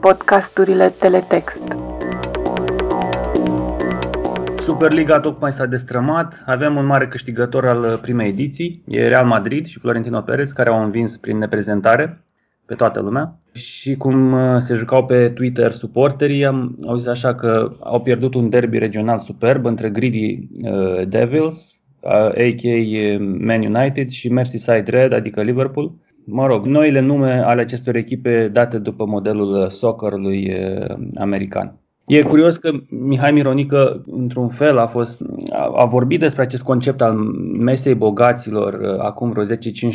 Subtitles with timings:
[0.00, 1.76] Podcasturile Teletext.
[4.60, 9.78] Superliga tocmai s-a destrămat, avem un mare câștigător al primei ediții, e Real Madrid și
[9.78, 12.24] Florentino Perez, care au învins prin neprezentare
[12.66, 13.41] pe toată lumea.
[13.52, 18.48] Și cum uh, se jucau pe Twitter suporterii, am auzit așa că au pierdut un
[18.48, 23.18] derby regional superb între Greedy uh, Devils, a.k.a.
[23.20, 25.92] Man United și Merseyside Red, adică Liverpool.
[26.24, 31.81] Mă rog, noile nume ale acestor echipe date după modelul soccerului uh, american.
[32.06, 35.20] E curios că Mihai Mironică, într-un fel, a, fost,
[35.52, 37.14] a, a vorbit despre acest concept al
[37.58, 39.48] mesei bogaților uh, acum vreo 10-15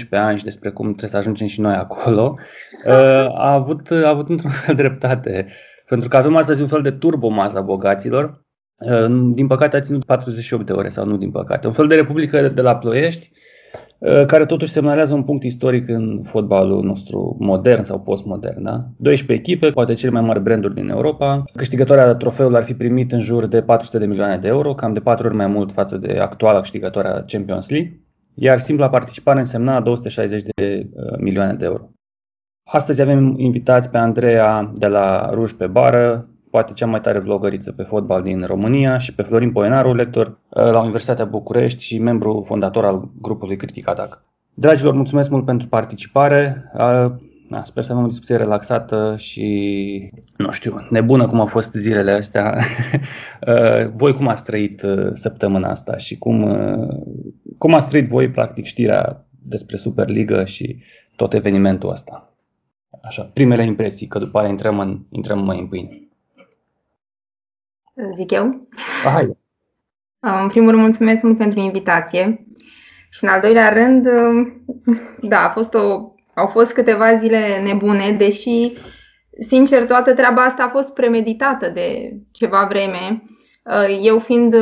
[0.09, 2.33] ani și despre cum trebuie să ajungem și noi acolo.
[2.85, 2.93] Uh,
[3.37, 5.47] a avut, a avut într-un fel dreptate,
[5.87, 8.45] pentru că avem astăzi un fel de turbomasa bogaților.
[8.77, 11.67] Uh, din păcate a ținut 48 de ore, sau nu din păcate.
[11.67, 13.37] Un fel de republică de la Ploiești, Uh,
[14.27, 18.63] care totuși semnalează un punct istoric în fotbalul nostru modern sau postmodern.
[18.63, 18.85] Da?
[18.97, 21.43] 12 echipe, poate cele mai mari branduri din Europa.
[21.55, 24.99] Câștigătoarea trofeului ar fi primit în jur de 400 de milioane de euro, cam de
[24.99, 28.01] 4 ori mai mult față de actuala câștigătoarea Champions League,
[28.33, 31.89] iar simpla participare însemna 260 de uh, milioane de euro.
[32.69, 37.71] Astăzi avem invitați pe Andreea de la Ruj pe Bară, poate cea mai tare vlogăriță
[37.71, 42.43] pe fotbal din România și pe Florin Poenaru, lector uh, la Universitatea București și membru
[42.47, 44.23] fondator al grupului Critic Atac.
[44.53, 46.71] Dragilor, mulțumesc mult pentru participare.
[46.73, 47.11] Uh,
[47.49, 52.11] da, sper să avem o discuție relaxată și, nu știu, nebună cum au fost zilele
[52.11, 52.55] astea.
[53.47, 54.81] Uh, voi cum ați trăit
[55.13, 56.57] săptămâna asta și cum,
[57.57, 60.83] cum ați trăit voi, practic, știrea despre Superliga și
[61.15, 62.33] tot evenimentul ăsta?
[63.01, 66.06] Așa, primele impresii, că după aia intrăm, în, intrăm mai în pâine
[68.15, 68.67] zic eu.
[69.03, 69.37] Hai.
[70.19, 72.47] În primul rând, mulțumesc mult pentru invitație.
[73.09, 74.07] Și în al doilea rând,
[75.21, 78.73] da, a fost o, au fost câteva zile nebune, deși,
[79.47, 83.23] sincer, toată treaba asta a fost premeditată de ceva vreme.
[84.01, 84.55] Eu fiind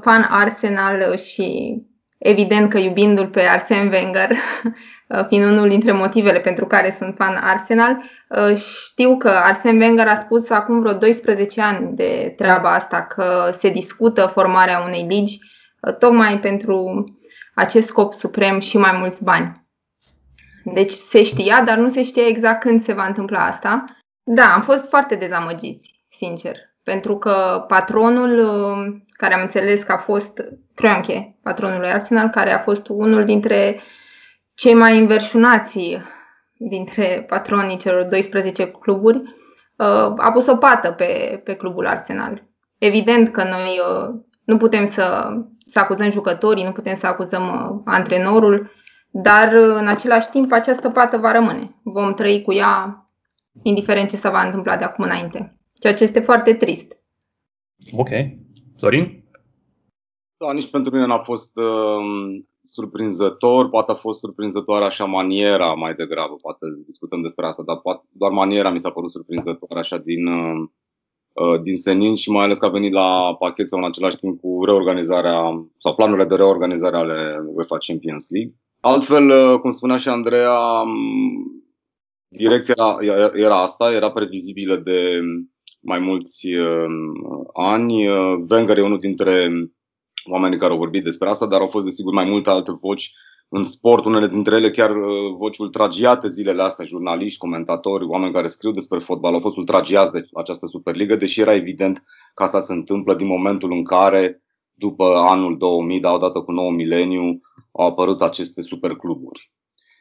[0.00, 1.78] fan Arsenal și
[2.18, 4.30] evident că iubindu-l pe Arsene Wenger,
[5.28, 10.16] fiind unul dintre motivele pentru care sunt fan Arsenal, Uh, știu că Arsene Wenger a
[10.16, 15.38] spus acum vreo 12 ani de treaba asta, că se discută formarea unei ligi
[15.80, 17.04] uh, tocmai pentru
[17.54, 19.64] acest scop suprem și mai mulți bani.
[20.64, 23.84] Deci se știa, dar nu se știa exact când se va întâmpla asta.
[24.22, 29.96] Da, am fost foarte dezamăgiți, sincer, pentru că patronul, uh, care am înțeles că a
[29.96, 30.44] fost
[30.74, 33.80] Kroenke, patronul lui Arsenal, care a fost unul dintre
[34.56, 35.98] cei mai înverșunați
[36.58, 42.44] dintre patronii celor 12 cluburi, uh, a pus o pată pe, pe clubul Arsenal.
[42.78, 45.28] Evident că noi uh, nu putem să,
[45.66, 48.70] să acuzăm jucătorii, nu putem să acuzăm uh, antrenorul,
[49.10, 51.80] dar în același timp această pată va rămâne.
[51.82, 53.00] Vom trăi cu ea
[53.62, 55.58] indiferent ce se va întâmpla de acum înainte.
[55.78, 56.96] Ceea ce este foarte trist.
[57.92, 58.08] Ok.
[58.74, 59.24] Sorin?
[60.36, 65.94] Da, nici pentru mine n-a fost uh, surprinzător, poate a fost surprinzătoare așa maniera mai
[65.94, 70.26] degrabă, poate discutăm despre asta, dar poate, doar maniera mi s-a părut surprinzătoare așa din,
[70.26, 70.68] uh,
[71.32, 74.40] uh, din senin și mai ales că a venit la pachet sau în același timp
[74.40, 78.54] cu reorganizarea sau planurile de reorganizare ale UEFA Champions League.
[78.80, 81.64] Altfel, uh, cum spunea și Andreea, um,
[82.28, 85.20] direcția era, era asta, era previzibilă de
[85.80, 86.48] mai mulți
[87.52, 88.08] ani.
[88.50, 89.48] Wenger e unul dintre
[90.28, 93.12] oamenii care au vorbit despre asta, dar au fost desigur mai multe alte voci
[93.48, 98.46] în sport, unele dintre ele chiar uh, voci ultragiate zilele astea, jurnaliști, comentatori, oameni care
[98.46, 102.04] scriu despre fotbal, au fost ultragiați de această Superligă, deși era evident
[102.34, 104.42] că asta se întâmplă din momentul în care,
[104.74, 107.40] după anul 2000, dar odată cu nou mileniu,
[107.72, 109.50] au apărut aceste supercluburi.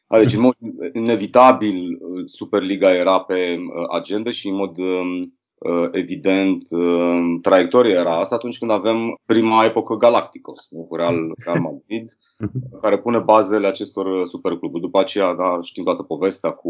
[0.07, 0.55] Deci, în mod
[0.93, 5.44] inevitabil, Superliga era pe uh, agenda și în mod um, Uh,
[5.91, 11.15] evident, uh, traiectoria era asta atunci când avem prima epocă Galacticos, cu Real,
[11.45, 12.79] Real Madrid, mhm.
[12.81, 14.81] care pune bazele acestor supercluburi.
[14.81, 16.69] După aceea, da, știm toată povestea cu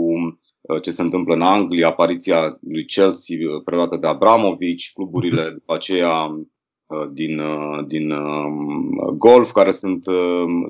[0.62, 6.40] uh, ce se întâmplă în Anglia, apariția lui Chelsea preluată de Abramovich, cluburile după aceea
[7.12, 7.42] din,
[7.88, 8.14] din
[9.18, 10.06] golf, care sunt,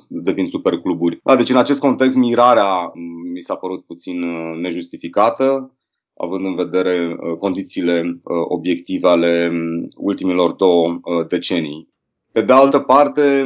[0.10, 1.20] devin supercluburi.
[1.24, 2.92] Da, deci în acest context mirarea
[3.34, 4.20] mi s-a părut puțin
[4.60, 5.76] nejustificată
[6.16, 11.94] având în vedere uh, condițiile uh, obiective ale um, ultimilor două uh, decenii.
[12.32, 13.44] Pe de altă parte,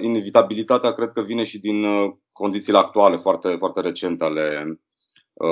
[0.00, 1.86] inevitabilitatea cred că vine și din
[2.32, 4.80] condițiile actuale, foarte, foarte recente ale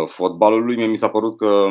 [0.06, 0.76] fotbalului.
[0.76, 1.66] Mie mi s-a părut că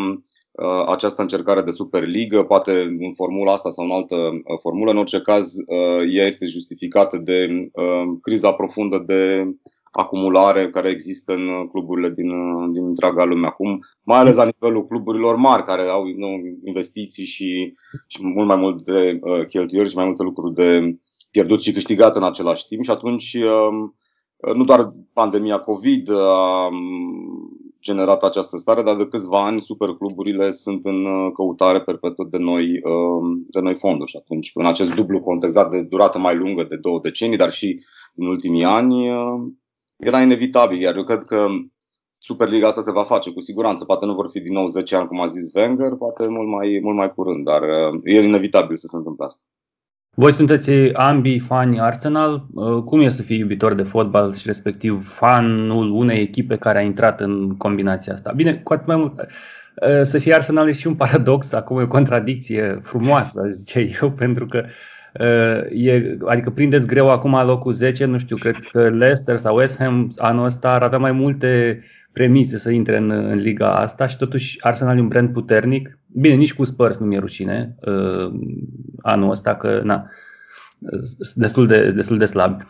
[0.57, 4.91] uh, această încercare de Superligă, poate în formula asta sau în altă uh, formulă.
[4.91, 9.51] În orice caz, uh, ea este justificată de uh, criza profundă de
[9.97, 12.29] acumulare care există în cluburile din,
[12.71, 16.27] din întreaga lume acum, mai ales la nivelul cluburilor mari care au nu,
[16.63, 17.73] investiții și,
[18.07, 20.97] și mult mai mult de uh, cheltuieli și mai multe lucruri de
[21.31, 26.69] pierdut și câștigat în același timp și atunci uh, nu doar pandemia COVID a
[27.81, 32.63] generat această stare, dar de câțiva ani supercluburile sunt în uh, căutare perpetuă de noi,
[32.63, 34.09] uh, de noi fonduri.
[34.09, 37.83] Și atunci, în acest dublu context de durată mai lungă de două decenii, dar și
[38.15, 39.39] în ultimii ani, uh,
[39.97, 40.81] era inevitabil.
[40.81, 41.47] Iar eu cred că
[42.19, 43.85] Superliga asta se va face cu siguranță.
[43.85, 46.79] Poate nu vor fi din nou 10 ani, cum a zis Wenger, poate mult mai,
[46.83, 47.61] mult mai curând, dar
[48.03, 49.41] e inevitabil să se întâmple asta.
[50.15, 52.45] Voi sunteți ambii fani Arsenal.
[52.53, 56.81] Uh, cum e să fii iubitor de fotbal și respectiv fanul unei echipe care a
[56.81, 58.31] intrat în combinația asta?
[58.35, 61.83] Bine, cu atât mai mult uh, să fie Arsenal e și un paradox, acum e
[61.83, 64.96] o contradicție frumoasă, aș zice eu, pentru că uh,
[65.69, 70.11] e, adică prindeți greu acum locul 10, nu știu, cred că Leicester sau West Ham
[70.17, 71.81] anul ăsta ar avea mai multe
[72.11, 75.99] premise să intre în, în liga asta și totuși Arsenal e un brand puternic.
[76.05, 78.33] Bine, nici cu Spurs nu mi-e rușine uh,
[79.01, 80.09] anul ăsta, că na,
[81.35, 82.61] destul de, destul de slab.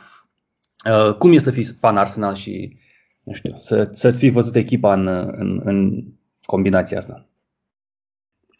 [0.85, 2.77] Uh, cum e să fii fan Arsenal și
[3.23, 5.07] nu știu, să, să-ți fi văzut echipa în,
[5.37, 6.03] în, în
[6.41, 7.25] combinația asta?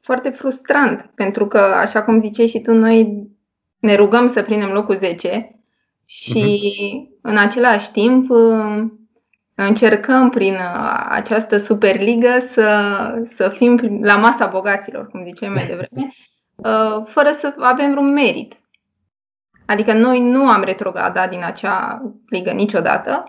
[0.02, 3.28] Foarte frustrant, pentru că, așa cum ziceai și tu, noi
[3.80, 5.52] ne rugăm să prindem locul 10
[6.06, 7.22] și uh-huh.
[7.22, 8.84] în același timp uh,
[9.56, 12.92] încercăm prin uh, această Superligă să,
[13.36, 15.90] să fim la masa bogaților, cum ziceai mai devreme,
[16.56, 18.60] uh, fără să avem vreun merit.
[19.66, 23.24] Adică noi nu am retrogradat din acea ligă niciodată.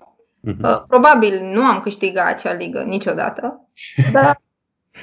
[0.47, 0.87] Uh-huh.
[0.87, 3.69] Probabil nu am câștigat acea ligă niciodată,
[4.13, 4.41] dar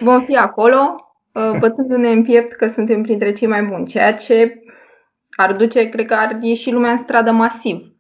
[0.01, 1.01] vom fi acolo,
[1.59, 4.61] bătându-ne în piept că suntem printre cei mai buni, ceea ce
[5.37, 7.95] ar duce, cred că ar ieși lumea în stradă masiv.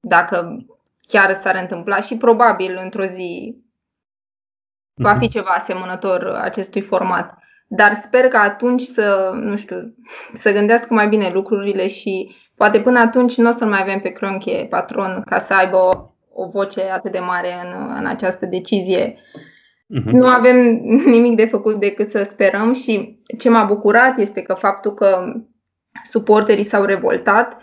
[0.00, 0.66] Dacă
[1.06, 3.56] chiar s-ar întâmpla și probabil într-o zi
[4.94, 5.30] va fi mhm.
[5.30, 7.38] ceva asemănător acestui format.
[7.66, 9.94] Dar sper că atunci să, nu știu,
[10.34, 14.08] să gândească mai bine lucrurile și poate până atunci nu o să mai avem pe
[14.08, 19.14] Cronche patron ca să aibă o, o voce atât de mare în, în această decizie.
[19.14, 20.12] Uh-huh.
[20.12, 20.56] Nu avem
[21.14, 25.32] nimic de făcut decât să sperăm și ce m-a bucurat este că faptul că
[26.10, 27.56] suporterii s-au revoltat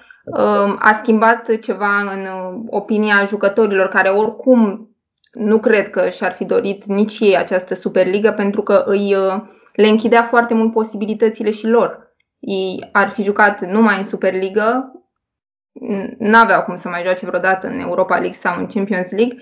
[0.79, 4.89] a schimbat ceva în uh, opinia jucătorilor care oricum
[5.31, 9.41] nu cred că și-ar fi dorit nici ei această Superligă pentru că îi, uh,
[9.73, 12.15] le închidea foarte mult posibilitățile și lor.
[12.39, 14.91] Ei ar fi jucat numai în Superligă,
[16.17, 19.37] n-aveau cum să mai joace vreodată în Europa League sau în Champions League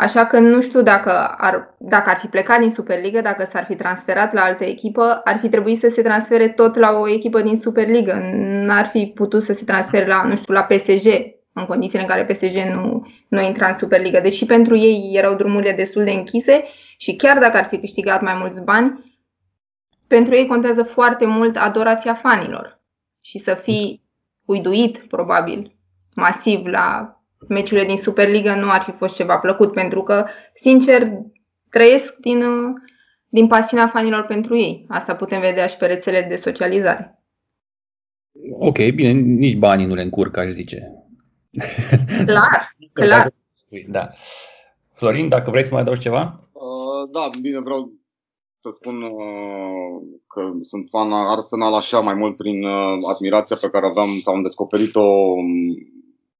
[0.00, 3.74] Așa că nu știu dacă ar, dacă ar fi plecat din Superliga, dacă s-ar fi
[3.74, 7.60] transferat la altă echipă, ar fi trebuit să se transfere tot la o echipă din
[7.60, 8.18] Superliga.
[8.64, 11.06] N-ar fi putut să se transfere la, nu știu, la PSG,
[11.52, 14.20] în condițiile în care PSG nu, nu intra în Superliga.
[14.20, 16.64] Deși pentru ei erau drumurile destul de închise
[16.96, 19.16] și chiar dacă ar fi câștigat mai mulți bani,
[20.06, 22.80] pentru ei contează foarte mult adorația fanilor
[23.22, 24.02] și să fii
[24.44, 25.76] uiduit, probabil,
[26.14, 27.17] masiv la
[27.48, 31.08] meciurile din Superliga nu ar fi fost ceva plăcut, pentru că, sincer,
[31.70, 32.44] trăiesc din,
[33.28, 34.86] din pasiunea fanilor pentru ei.
[34.88, 37.22] Asta putem vedea și pe rețele de socializare.
[38.58, 40.92] Ok, bine, nici banii nu le încurcă, aș zice.
[42.26, 43.32] Clar, clar.
[43.86, 44.10] Da.
[44.92, 46.40] Florin, dacă vrei să mai adaugi ceva?
[46.52, 47.92] Uh, da, bine, vreau
[48.60, 53.86] să spun uh, că sunt fan Arsenal așa mai mult prin uh, admirația pe care
[53.86, 55.48] aveam sau am descoperit-o um,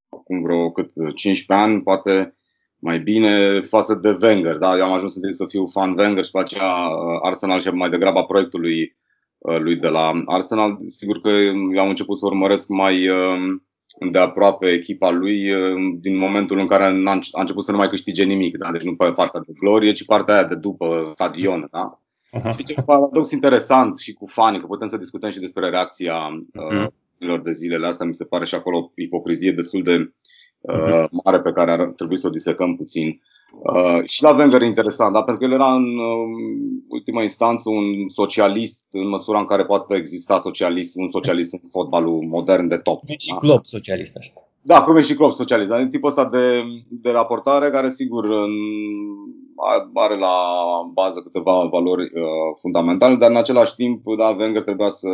[0.09, 2.37] acum vreo cât 15 ani, poate
[2.79, 4.57] mai bine față de Wenger.
[4.57, 4.77] Da?
[4.77, 7.91] Eu am ajuns întâi să fiu fan Wenger și pe aceea uh, Arsenal și mai
[7.91, 8.97] degrabă proiectului
[9.38, 10.79] uh, lui de la Arsenal.
[10.87, 13.61] Sigur că eu am început să urmăresc mai uh,
[14.11, 15.50] de aproape echipa lui
[16.00, 18.57] din momentul în care a început să nu mai câștige nimic.
[18.57, 18.73] Da?
[18.73, 21.69] Deci nu pe partea de glorie, ci partea aia de după stadion.
[21.71, 22.00] Da?
[22.38, 22.57] Uh-huh.
[22.57, 26.45] Și ce paradox interesant și cu fanii, că putem să discutăm și despre reacția
[27.21, 30.13] uh-huh de zilele astea, mi se pare și acolo o ipocrizie destul de
[30.61, 33.21] uh, mare pe care ar trebui să o disecăm puțin.
[33.63, 35.23] Uh, și la Wenger e interesant, da?
[35.23, 39.97] pentru că el era în uh, ultima instanță un socialist în măsura în care poate
[39.97, 43.03] exista socialist, un socialist în fotbalul modern de top.
[43.07, 44.33] E și club socialist așa.
[44.63, 45.69] Da, cum e și club socialist.
[45.69, 48.51] Dar e tipul ăsta de, de raportare care sigur în,
[49.95, 50.35] are la
[50.93, 55.09] bază câteva valori uh, fundamentale, dar în același timp, da, Wenger trebuia să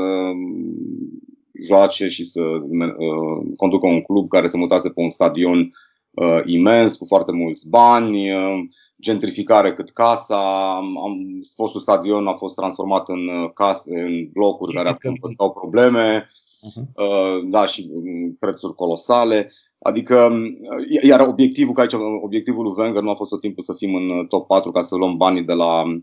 [1.67, 5.73] joace și să uh, conducă un club care se mutase pe un stadion
[6.11, 8.59] uh, imens, cu foarte mulți bani, uh,
[9.01, 11.17] gentrificare cât casa, am,
[11.55, 16.83] fostul stadion a fost transformat în, uh, case, în blocuri care acum au probleme, uh-huh.
[16.97, 19.53] uh, da, și um, prețuri colosale.
[19.79, 20.59] Adică, um,
[21.03, 21.93] iar obiectivul, că aici,
[22.23, 24.83] obiectivul lui Wenger nu a fost tot timpul să fim în uh, top 4 ca
[24.83, 25.97] să luăm banii de la uh,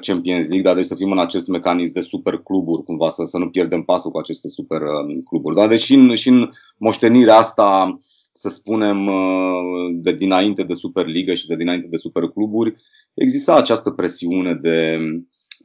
[0.00, 3.38] Champions League, dar deci să fim în acest mecanism de super cluburi, cumva, să, să
[3.38, 5.56] nu pierdem pasul cu aceste super uh, cluburi.
[5.56, 5.66] Da?
[5.66, 7.98] Deci și în, și în moștenirea asta
[8.32, 12.74] să spunem, uh, de dinainte de Superliga și de dinainte de supercluburi,
[13.14, 14.98] exista această presiune de,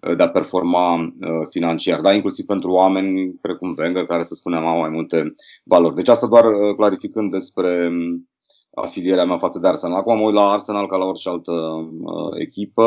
[0.08, 2.14] uh, de a performa uh, financiar, da?
[2.14, 5.96] inclusiv pentru oameni precum Wenger, care, să spunem, au mai multe valori.
[5.96, 8.30] Deci asta doar clarificând despre um,
[8.75, 9.98] afilierea mea față de Arsenal.
[9.98, 12.84] Acum mă uit la Arsenal ca la orice altă uh, echipă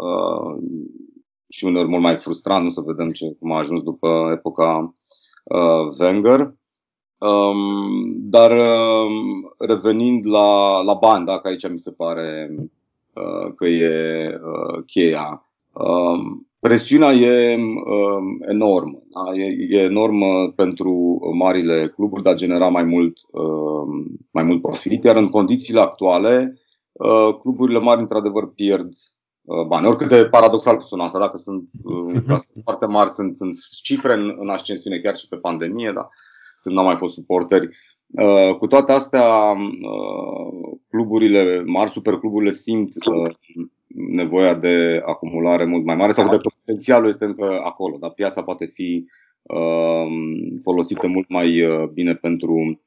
[0.00, 0.62] uh,
[1.48, 4.94] și uneori mult mai frustrant nu să vedem ce, cum a ajuns după epoca
[5.44, 6.54] uh, Wenger.
[7.18, 12.54] Um, dar um, revenind la, la bani, da, că aici mi se pare
[13.14, 15.46] uh, că e uh, cheia.
[15.72, 18.98] Um, presiunea e um, enormă.
[19.08, 19.40] Da?
[19.40, 25.04] E, e enormă pentru marile cluburi de a genera mai mult, um, mai mult profit,
[25.04, 26.60] iar în condițiile actuale,
[26.92, 28.92] uh, cluburile mari într-adevăr pierd
[29.42, 29.86] uh, bani.
[29.86, 34.48] Oricât de paradoxal sună asta, dacă sunt uh, foarte mari, sunt, sunt cifre în, în
[34.48, 36.08] ascensiune, chiar și pe pandemie, da?
[36.62, 37.68] când n-au mai fost suporteri.
[38.06, 43.30] Uh, cu toate astea, uh, cluburile mari, supercluburile simt uh,
[43.94, 48.66] nevoia de acumulare mult mai mare sau de potențialul este încă acolo, dar piața poate
[48.66, 49.06] fi
[50.62, 52.80] folosită mult mai bine pentru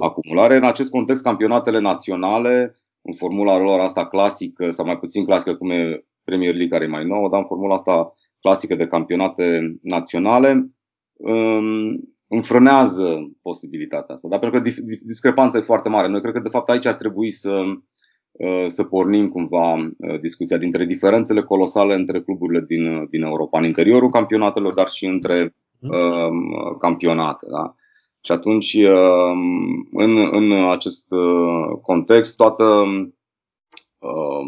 [0.00, 0.56] acumulare.
[0.56, 5.70] În acest context, campionatele naționale, în formula lor asta clasică sau mai puțin clasică cum
[5.70, 10.66] e Premier League care e mai nouă, dar în formula asta clasică de campionate naționale,
[11.12, 14.28] um, înfrânează posibilitatea asta.
[14.28, 14.70] Dar pentru că
[15.06, 16.08] discrepanța e foarte mare.
[16.08, 17.78] Noi cred că de fapt aici ar trebui să, uh,
[18.68, 24.10] să pornim cumva uh, discuția dintre diferențele colosale între cluburile din, din Europa, în interiorul
[24.10, 27.46] campionatelor, dar și între uh, campionate.
[27.50, 27.74] Da?
[28.20, 29.32] Și atunci, uh,
[29.92, 31.08] în, în acest
[31.82, 32.64] context, toată,
[33.98, 34.46] uh,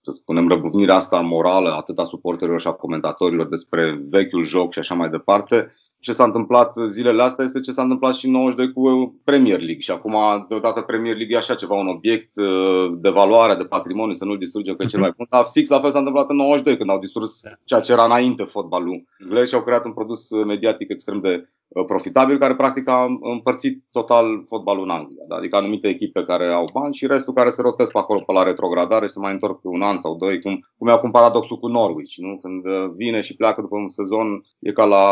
[0.00, 4.78] să spunem, răbufnirea asta morală, atât a suporterilor și a comentatorilor despre vechiul joc și
[4.78, 8.72] așa mai departe, ce s-a întâmplat zilele astea este ce s-a întâmplat și în 92
[8.72, 9.80] cu Premier League.
[9.80, 14.14] Și acum, deodată, Premier League e așa ceva, un obiect uh, de valoare, de patrimoniu,
[14.14, 15.26] să nu-l distrugem că e cel mai bun.
[15.30, 18.42] Dar fix la fel s-a întâmplat în 92, când au distrus ceea ce era înainte
[18.42, 19.04] fotbalul.
[19.18, 23.84] Englezii și au creat un produs mediatic extrem de uh, profitabil, care practic a împărțit
[23.90, 25.24] total fotbalul în Anglia.
[25.28, 25.36] Da?
[25.36, 28.42] Adică anumite echipe care au bani și restul care se rotesc pe acolo pe la
[28.42, 31.58] retrogradare și se mai întorc pe un an sau doi, cum, cum e acum paradoxul
[31.58, 32.14] cu Norwich.
[32.16, 32.38] Nu?
[32.42, 35.04] Când uh, vine și pleacă după un sezon, e ca la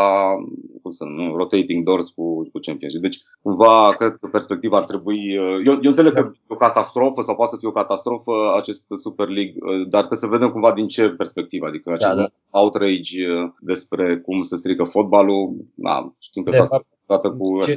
[0.81, 3.09] cum să nu, rotating doors cu, cu Champions League.
[3.09, 5.37] Deci, cumva, cred că perspectiva ar trebui...
[5.37, 8.85] Uh, eu, eu înțeleg că e o catastrofă sau poate să fie o catastrofă acest
[9.01, 12.31] Super League, uh, dar trebuie să vedem cumva din ce perspectivă, adică acest da, da.
[12.49, 16.65] outrage uh, despre cum se strică fotbalul, da, știm că s-a
[17.05, 17.73] fapt, cu ce,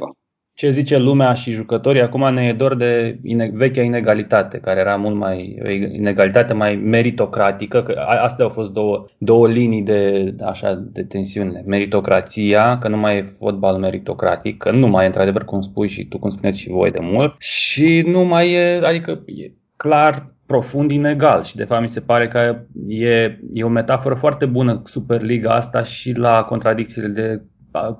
[0.53, 4.95] ce zice lumea și jucătorii, acum ne e dor de ine- vechea inegalitate, care era
[4.95, 10.73] mult mai, o inegalitate mai meritocratică, că astea au fost două, două linii de, așa,
[10.91, 11.63] de tensiune.
[11.65, 16.05] Meritocrația, că nu mai e fotbal meritocratic, că nu mai e într-adevăr cum spui și
[16.05, 20.91] tu, cum spuneți și voi de mult, și nu mai e, adică e clar profund
[20.91, 25.55] inegal și de fapt mi se pare că e, e o metaforă foarte bună Superliga
[25.55, 27.41] asta și la contradicțiile de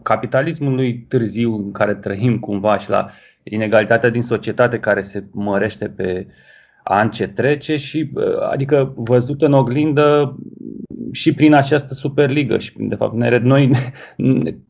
[0.04, 3.10] capitalismului târziu în care trăim cumva și la
[3.44, 6.28] inegalitatea din societate care se mărește pe
[6.84, 8.12] an ce trece și
[8.52, 10.38] adică văzut în oglindă
[11.12, 13.72] și prin această Superligă și de fapt noi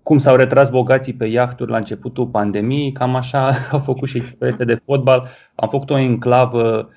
[0.03, 4.65] cum s-au retras bogații pe iahturi la începutul pandemiei, cam așa au făcut și echipele
[4.65, 5.27] de fotbal.
[5.55, 6.89] Am făcut o enclavă,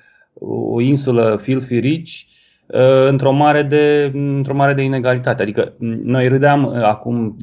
[0.73, 2.36] o insulă filthy rich Uh,
[3.07, 5.41] într-o mare, de, într-o mare de inegalitate.
[5.41, 7.37] Adică noi râdeam uh, acum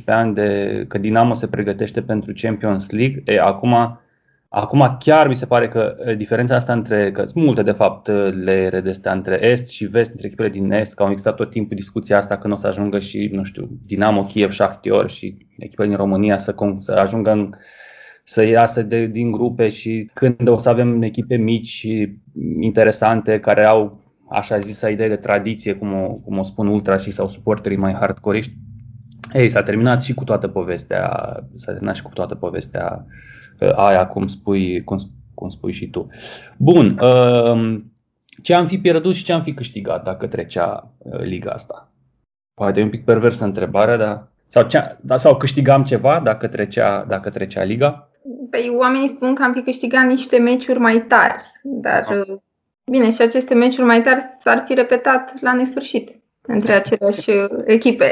[0.00, 3.22] 10-15 ani de că Dinamo se pregătește pentru Champions League.
[3.24, 4.00] E, acum,
[4.48, 8.06] acum chiar mi se pare că uh, diferența asta între, că sunt multe de fapt
[8.44, 11.76] le redestea între Est și Vest, între echipele din Est, că au existat tot timpul
[11.76, 15.96] discuția asta când o să ajungă și, nu știu, Dinamo, Kiev, Shakhtyor și echipele din
[15.96, 17.50] România să, să ajungă în
[18.24, 22.16] să iasă de, din grupe și când o să avem echipe mici și
[22.60, 27.10] interesante care au așa zisa idee de tradiție, cum o, cum o spun ultra și
[27.10, 28.40] sau suporterii mai hardcore
[29.32, 31.08] ei, s-a terminat și cu toată povestea,
[31.54, 33.04] s-a terminat și cu toată povestea
[33.60, 34.98] uh, aia, cum spui, cum,
[35.34, 36.06] cum spui și tu.
[36.56, 37.80] Bun, uh,
[38.42, 41.92] ce am fi pierdut și ce am fi câștigat dacă trecea uh, liga asta?
[42.54, 47.04] Poate e un pic perversă întrebarea, dar sau, ce, da, sau câștigam ceva dacă trecea,
[47.08, 48.08] dacă trecea liga?
[48.50, 52.38] Păi oamenii spun că am fi câștigat niște meciuri mai tari, dar ah.
[52.90, 56.10] Bine, și aceste meciuri mai tari s-ar fi repetat la nesfârșit
[56.42, 57.30] între aceleași
[57.76, 58.10] echipe.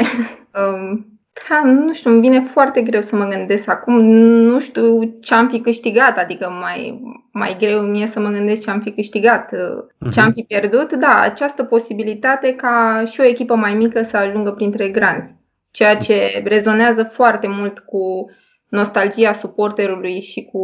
[0.54, 1.16] Um,
[1.49, 4.04] da, nu știu, îmi vine foarte greu să mă gândesc acum.
[4.04, 7.00] Nu știu ce am fi câștigat, adică mai,
[7.33, 10.92] mai greu mie să mă gândesc ce am fi câștigat, uh, ce am fi pierdut.
[10.92, 15.35] Da, această posibilitate ca și o echipă mai mică să ajungă printre granzi,
[15.71, 18.30] ceea ce rezonează foarte mult cu
[18.68, 20.61] nostalgia suporterului și cu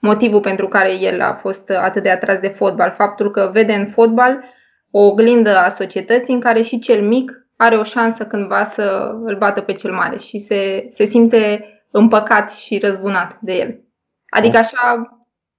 [0.00, 2.90] motivul pentru care el a fost atât de atras de fotbal.
[2.90, 4.44] Faptul că vede în fotbal
[4.90, 9.36] o oglindă a societății în care și cel mic are o șansă cândva să îl
[9.38, 13.80] bată pe cel mare și se, se simte împăcat și răzbunat de el.
[14.28, 15.08] Adică așa,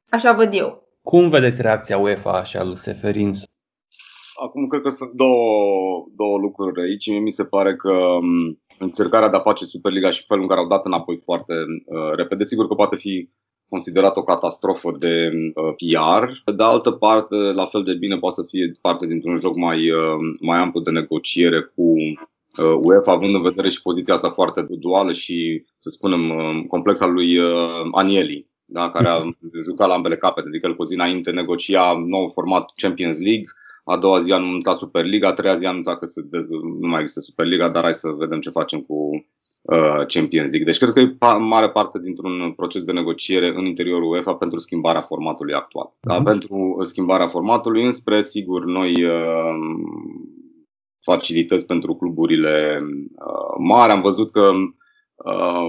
[0.10, 0.88] așa văd eu.
[1.02, 3.34] Cum vedeți reacția UEFA și a lui Seferin?
[4.44, 5.44] Acum cred că sunt două,
[6.16, 7.08] două lucruri aici.
[7.08, 7.94] Mie mi se pare că
[8.80, 12.44] încercarea de a face Superliga și felul în care au dat înapoi foarte uh, repede,
[12.44, 13.30] sigur că poate fi
[13.70, 16.52] considerat o catastrofă de uh, PR.
[16.52, 20.36] De altă parte, la fel de bine poate să fie parte dintr-un joc mai, uh,
[20.40, 25.12] mai amplu de negociere cu uh, UEFA, având în vedere și poziția asta foarte duală
[25.12, 29.22] și, să spunem, uh, complexa lui uh, Anieli, da, care a
[29.64, 33.46] jucat la ambele capete, adică el cu zi înainte negocia nou format Champions League,
[33.84, 36.22] a doua zi a anunțat Superliga, a treia zi a anunțat că se,
[36.82, 39.37] nu mai există Superliga, dar hai să vedem ce facem cu Uh,
[40.08, 40.64] Champions League.
[40.64, 45.02] Deci cred că e mare parte dintr-un proces de negociere în interiorul UEFA pentru schimbarea
[45.02, 45.88] formatului actual.
[45.88, 46.08] Uh-huh.
[46.08, 46.16] Da?
[46.16, 46.24] Mhm.
[46.24, 49.56] Pentru schimbarea formatului, înspre, sigur, noi uh,
[51.02, 53.92] facilități pentru cluburile uh, mari.
[53.92, 54.52] Am văzut că
[55.16, 55.68] uh,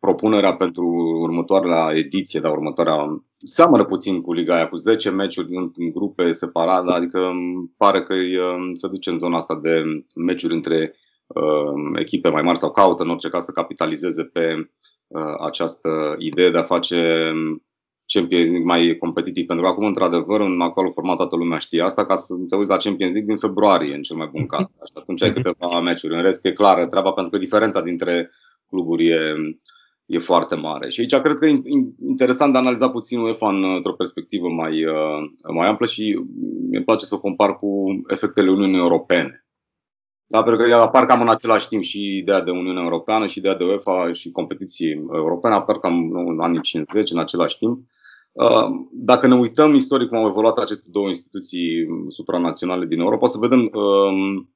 [0.00, 0.86] propunerea pentru
[1.20, 6.32] următoarea ediție, dar următoarea seamănă puțin cu Liga aia, cu 10 meciuri în, în grupe
[6.32, 7.32] separate, adică
[7.76, 8.14] pare că
[8.74, 9.84] se duce în zona asta de
[10.14, 11.00] meciuri între uh,
[11.94, 14.70] echipe mai mari sau caută în orice caz să capitalizeze pe
[15.06, 17.32] uh, această idee de a face
[18.12, 19.46] Champions League mai competitiv.
[19.46, 22.70] Pentru că acum, într-adevăr, în actualul format toată lumea știe asta, ca să te uiți
[22.70, 24.66] la Champions League din februarie, în cel mai bun caz.
[24.66, 25.42] Și atunci ai mhm.
[25.42, 26.14] câteva meciuri.
[26.14, 28.30] În rest, e clară treaba, pentru că diferența dintre
[28.68, 29.34] cluburi e,
[30.06, 30.88] e foarte mare.
[30.88, 31.62] Și aici cred că e
[32.08, 35.20] interesant de analiza puțin UEFA într-o perspectivă mai, uh,
[35.54, 36.20] mai amplă și
[36.70, 39.41] mi place să o compar cu efectele Uniunii Europene.
[40.32, 43.54] Da, pentru că apar cam în același timp și ideea de Uniune Europeană și ideea
[43.54, 47.78] de UEFA și competiții europene apar cam în anii 50 în același timp.
[48.32, 53.26] Uh, dacă ne uităm istoric cum au evoluat aceste două instituții supranaționale din Europa, o
[53.26, 54.50] să vedem um,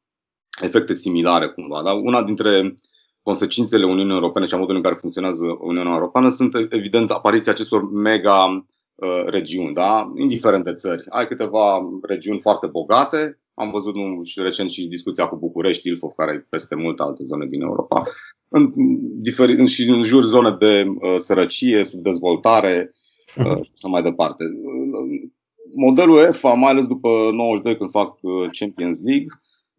[0.63, 1.83] efecte similare cumva.
[1.83, 1.93] Da?
[1.93, 2.79] Una dintre
[3.23, 7.93] consecințele Uniunii Europene și a modului în care funcționează Uniunea Europeană sunt evident apariția acestor
[7.93, 10.13] mega uh, regiuni, da?
[10.17, 11.05] indiferent de țări.
[11.09, 16.11] Ai câteva regiuni foarte bogate, am văzut nu, și recent și discuția cu București, Ilfov,
[16.17, 18.05] care e peste multe alte zone din Europa.
[18.49, 18.71] În,
[19.21, 22.95] diferi, și în jur zone de uh, sărăcie, subdezvoltare
[23.37, 23.63] uh, mhm.
[23.63, 24.45] și așa mai departe.
[25.75, 29.27] Modelul EFA, mai ales după 92 când fac uh, Champions League,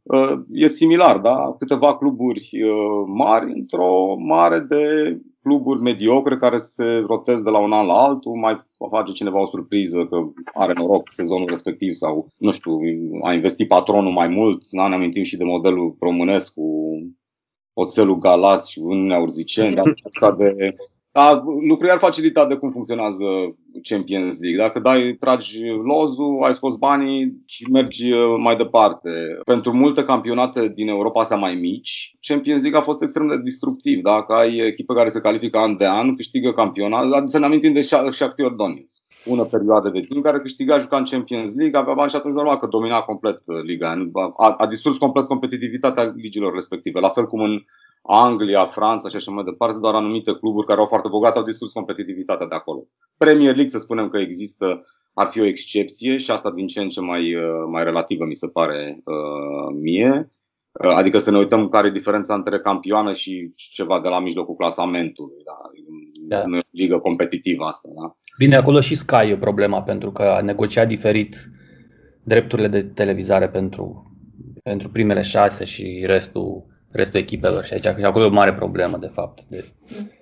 [0.03, 1.55] uh, e similar, da?
[1.59, 7.71] Câteva cluburi uh, mari într-o mare de cluburi mediocre care se rotez de la un
[7.71, 10.17] an la altul, mai face cineva o surpriză că
[10.53, 12.79] are noroc sezonul respectiv sau, nu știu,
[13.23, 14.63] a investit patronul mai mult.
[14.69, 16.97] Da, ne amintim și de modelul românesc cu
[17.73, 19.93] oțelul Galați și Uniunea Urziceni, dar
[20.37, 20.75] de
[21.11, 23.25] da, lucrurile ar facilita de cum funcționează
[23.83, 24.59] Champions League.
[24.59, 29.09] Dacă dai, tragi lozul, ai scos banii și mergi uh, mai departe.
[29.45, 34.01] Pentru multe campionate din Europa astea mai mici, Champions League a fost extrem de destructiv.
[34.01, 37.81] Dacă ai echipe care se califică an de an, câștigă campionat, să ne amintim de
[37.81, 42.15] Shakhtar Donetsk bună perioadă de timp, care câștiga, juca în Champions League, avea bani și
[42.15, 44.09] atunci normal că domina complet uh, liga.
[44.37, 46.99] A, a distrus complet competitivitatea ligilor respective.
[46.99, 47.63] La fel cum în
[48.07, 51.71] Anglia, Franța și așa mai departe, doar anumite cluburi care au foarte bogate au distrus
[51.71, 52.87] competitivitatea de acolo.
[53.17, 56.89] Premier League, să spunem că există, ar fi o excepție și asta din ce în
[56.89, 60.31] ce mai, uh, mai relativă, mi se pare uh, mie.
[60.71, 64.55] Uh, adică să ne uităm care e diferența între campioană și ceva de la mijlocul
[64.55, 65.41] clasamentului.
[65.45, 65.57] Da?
[66.37, 66.45] Da.
[66.45, 67.89] Nu e o ligă competitivă asta.
[68.01, 68.15] Da?
[68.37, 71.35] Bine, acolo și Sky e problema, pentru că a negociat diferit
[72.23, 74.11] drepturile de televizare pentru,
[74.63, 76.65] pentru primele șase și restul
[76.97, 79.45] restul echipelor și aici acolo e o mare problemă, de fapt.
[79.45, 79.71] De...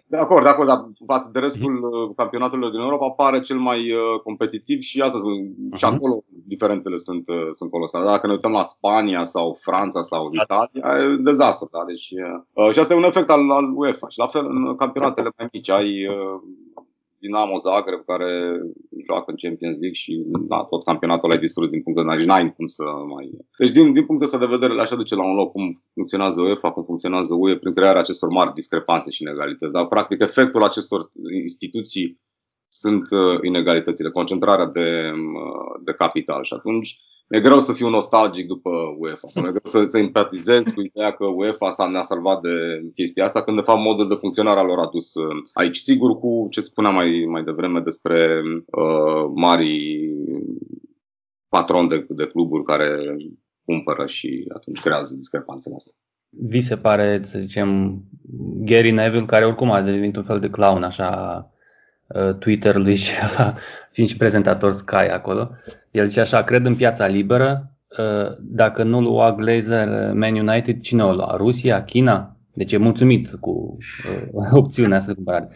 [0.08, 2.16] De acord, de acord, dar față de restul mm-hmm.
[2.16, 5.78] campionatelor din Europa pare cel mai uh, competitiv și asta uh-huh.
[5.78, 5.94] și mhm.
[5.94, 8.06] acolo diferențele sunt, uh, sunt colosale.
[8.06, 11.84] Dacă ne uităm la Spania sau Franța sau Italia, e dezastru, da?
[11.88, 12.08] Deci,
[12.54, 14.08] uh, și asta e un efect al, al UEFA.
[14.08, 16.42] Și la fel în campionatele mai mici ai uh,
[17.26, 18.30] Dinamo Zagreb care
[19.08, 20.12] joacă în Champions League și
[20.52, 22.84] da, tot campionatul ai distrus din punct de vedere, n-ai cum să
[23.14, 23.26] mai...
[23.58, 26.72] Deci din, din punct de vedere le așa duce la un loc cum funcționează UEFA,
[26.72, 29.74] cum funcționează UE prin crearea acestor mari discrepanțe și inegalități.
[29.74, 31.12] Dar practic efectul acestor
[31.44, 32.22] instituții
[32.68, 38.48] sunt uh, inegalitățile, concentrarea de, uh, de capital și atunci mi-e greu să fiu nostalgic
[38.48, 42.42] după UEFA, să mi-e greu să, să empatizez cu ideea că UEFA s-a ne-a salvat
[42.42, 42.50] de
[42.94, 45.78] chestia asta, când de fapt modul de funcționare lor a dus uh, aici.
[45.78, 50.00] Sigur cu ce spuneam mai, mai devreme despre uh, mari
[51.50, 53.16] patroni de, de cluburi care
[53.66, 55.94] cumpără și atunci creează discrepanțele astea.
[56.30, 58.02] Vi se pare, să zicem,
[58.66, 61.54] Gary Neville, care oricum a devenit un fel de clown, așa, uh,
[62.40, 63.12] Twitter-ului și
[63.94, 65.52] fiind și prezentator Sky acolo.
[65.92, 70.82] El zice așa, cred în piața liberă, uh, dacă nu lua Glazer uh, Man United,
[70.82, 71.36] cine o lua?
[71.38, 71.84] Rusia?
[71.84, 72.36] China?
[72.54, 73.78] Deci e mulțumit cu
[74.52, 75.50] opțiunea asta de cumpărare.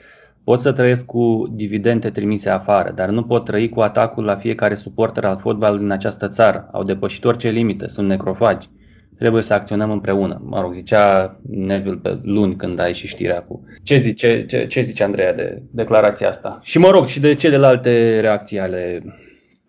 [0.44, 4.76] Pot să trăiesc cu dividende trimise afară, dar nu pot trăi cu atacul la fiecare
[4.76, 6.70] suporter al fotbalului din această țară.
[6.72, 8.70] Au depășit orice limite, sunt necrofagi.
[9.20, 10.42] Trebuie să acționăm împreună.
[10.44, 13.64] Mă rog, zicea Neville pe luni când ai și știrea cu...
[13.84, 16.60] Ce zice, ce, ce zice Andreea de declarația asta?
[16.62, 19.04] Și mă rog, și de celelalte reacții ale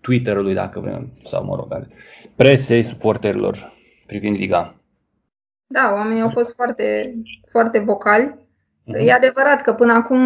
[0.00, 1.88] Twitter-ului, dacă vrem, sau mă rog, ale
[2.36, 3.72] presei, suporterilor
[4.06, 4.74] privind Liga.
[5.66, 7.14] Da, oamenii au fost foarte,
[7.50, 8.40] foarte vocali
[8.84, 9.06] Mhm.
[9.06, 10.22] E adevărat că până acum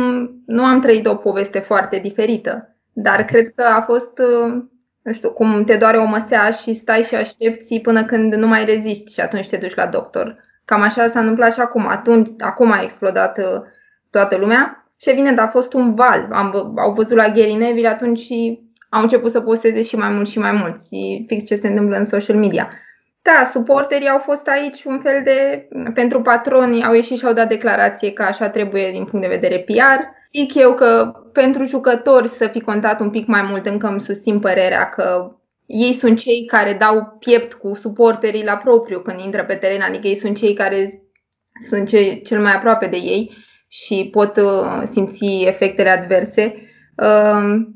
[0.46, 3.26] nu am trăit o poveste foarte diferită, dar mhm.
[3.26, 4.62] cred că a fost, uh,
[5.04, 8.64] nu știu, cum te doare o măsea și stai și aștepți până când nu mai
[8.64, 10.36] reziști și atunci te duci la doctor.
[10.64, 11.86] Cam așa s-a întâmplat și acum.
[11.86, 13.62] Atunci, acum a explodat uh,
[14.10, 16.28] toată lumea și evident a fost un val.
[16.32, 20.28] Am, au văzut la Gary Neville atunci și au început să posteze și mai mult
[20.28, 22.70] și mai mulți, fix ce se întâmplă în social media.
[23.22, 27.48] Da, suporterii au fost aici un fel de, pentru patroni, au ieșit și au dat
[27.48, 30.00] declarație că așa trebuie din punct de vedere PR.
[30.36, 34.40] Zic eu că pentru jucători să fi contat un pic mai mult, încă îmi susțin
[34.40, 39.54] părerea că ei sunt cei care dau piept cu suporterii la propriu când intră pe
[39.54, 41.02] teren, adică ei sunt cei care
[41.68, 43.32] sunt cei, cel mai aproape de ei
[43.68, 46.54] și pot uh, simți efectele adverse.
[46.96, 47.66] Uh,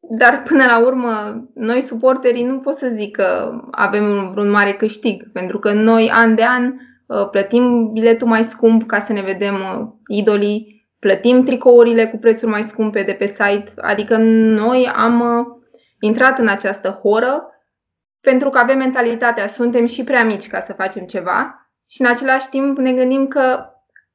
[0.00, 5.32] dar până la urmă, noi suporterii nu pot să zic că avem vreun mare câștig,
[5.32, 6.72] pentru că noi an de an
[7.06, 12.50] uh, plătim biletul mai scump ca să ne vedem uh, idolii, plătim tricourile cu prețuri
[12.50, 15.46] mai scumpe de pe site, adică noi am uh,
[16.00, 17.46] intrat în această horă
[18.20, 22.48] pentru că avem mentalitatea, suntem și prea mici ca să facem ceva și în același
[22.48, 23.66] timp ne gândim că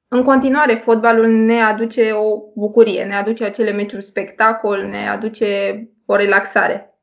[0.08, 6.16] în continuare, fotbalul ne aduce o bucurie, ne aduce acele meciuri spectacol, ne aduce o
[6.16, 7.00] relaxare.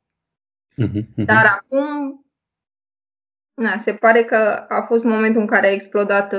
[0.82, 1.86] Uh-huh, Dar acum,
[3.54, 6.34] na, se pare că a fost momentul în care a explodat.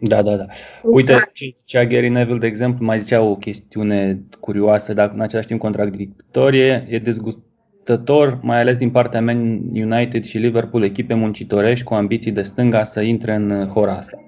[0.00, 0.46] Uh, da, da, da.
[0.82, 5.46] Uite, ce zicea Gary Neville, de exemplu, mai zicea o chestiune curioasă, dacă în același
[5.46, 11.94] timp contradictorie, e dezgustător, mai ales din partea Man United și Liverpool, echipe muncitorești cu
[11.94, 14.24] ambiții de stânga să intre în hora asta.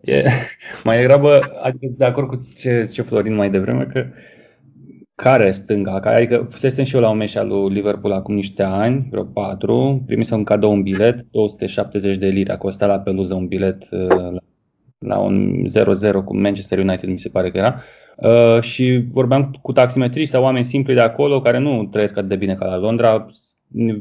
[0.00, 0.24] E,
[0.84, 4.06] mai degrabă, adică de acord cu ce zice Florin mai devreme, că
[5.14, 8.62] care stânga, care, adică fusesem și eu la un meci al lui Liverpool acum niște
[8.62, 13.34] ani, vreo patru, primisem un cadou un bilet, 270 de lire, a costat la peluză
[13.34, 14.36] un bilet uh,
[14.98, 17.82] la un 0-0 cu Manchester United, mi se pare că era,
[18.16, 22.36] uh, și vorbeam cu taximetriști sau oameni simpli de acolo care nu trăiesc atât de
[22.36, 23.26] bine ca la Londra,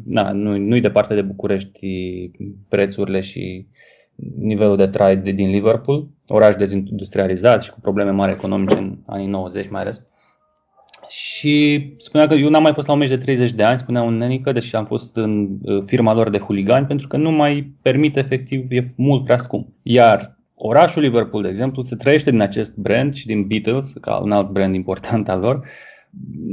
[0.05, 1.79] na, nu, nu-i departe de București
[2.69, 3.67] prețurile și
[4.39, 9.27] nivelul de trai de, din Liverpool, oraș dezindustrializat și cu probleme mari economice în anii
[9.27, 10.01] 90 mai ales.
[11.09, 14.01] Și spunea că eu n-am mai fost la un meci de 30 de ani, spunea
[14.01, 17.73] un nenică, deși am fost în uh, firma lor de huligani, pentru că nu mai
[17.81, 19.67] permite efectiv, e mult prea scump.
[19.81, 24.31] Iar orașul Liverpool, de exemplu, se trăiește din acest brand și din Beatles, ca un
[24.31, 25.67] alt brand important al lor,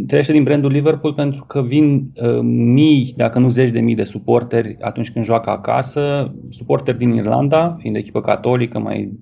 [0.07, 4.05] trăiește din brandul Liverpool pentru că vin uh, mii, dacă nu zeci de mii de
[4.05, 9.13] suporteri atunci când joacă acasă, suporteri din Irlanda, fiind echipă catolică, mai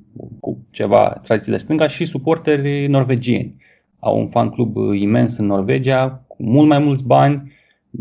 [0.41, 3.57] cu ceva tradiții de stânga, și suporteri norvegieni.
[3.99, 7.53] Au un fan club imens în Norvegia, cu mult mai mulți bani,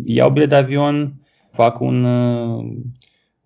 [0.06, 1.14] iau bilet de avion,
[1.52, 2.66] fac un uh,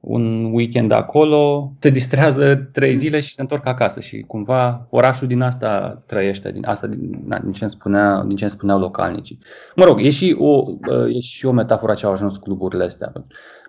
[0.06, 5.42] un weekend acolo, se distrează trei zile și se întorc acasă și cumva orașul din
[5.42, 9.40] asta trăiește, din asta din, na, din, ce, îmi spunea, din ce îmi spuneau localnicii.
[9.76, 10.64] Mă rog, e și o,
[11.08, 13.12] e și o metaforă ce au ajuns cluburile astea.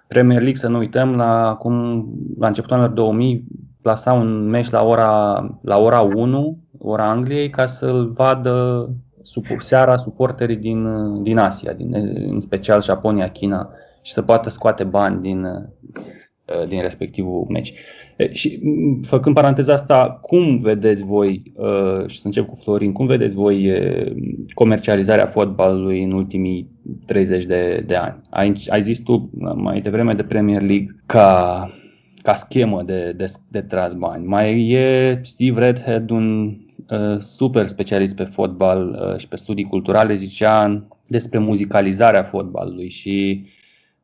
[0.09, 2.07] Premier League, să nu uităm, la, acum,
[2.39, 3.45] la începutul anilor 2000
[3.83, 8.89] plasa un meci la ora, la ora 1, ora Angliei, ca să-l vadă
[9.59, 11.95] seara suporterii din, din Asia, din,
[12.31, 13.71] în special Japonia, China,
[14.03, 16.16] și să poată scoate bani din, Uh,
[16.69, 17.73] din respectivul meci.
[18.31, 18.61] Și
[19.03, 23.73] făcând paranteza asta, cum vedeți voi, uh, și să încep cu Florin, cum vedeți voi
[24.55, 26.69] comercializarea fotbalului în ultimii
[27.07, 28.21] 30 de, de ani?
[28.31, 31.71] Ai, ai zis tu mai devreme de Premier League ca,
[32.23, 34.27] ca schemă de, de, de tras bani.
[34.27, 36.57] Mai e Steve Redhead un
[37.19, 43.45] super specialist pe fotbal și pe studii culturale, zicea despre muzicalizarea fotbalului și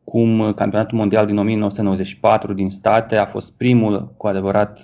[0.05, 4.81] cum campionatul mondial din 1994 din state a fost primul cu adevărat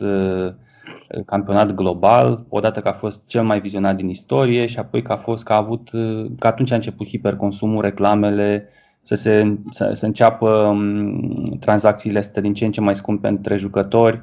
[1.26, 5.16] campionat global, odată că a fost cel mai vizionat din istorie și apoi că a
[5.16, 5.90] fost că a avut
[6.38, 8.68] că atunci a început hiperconsumul, reclamele,
[9.02, 13.57] să se să, să înceapă um, tranzacțiile astea din ce în ce mai scumpe între
[13.57, 14.22] jucători,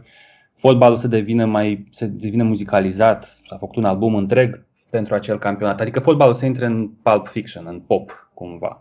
[0.54, 5.82] fotbalul să devină mai să devină muzicalizat, s-a făcut un album întreg pentru acel campionat.
[5.82, 8.80] Adică fotbalul să intre în pulp fiction, în pop cumva.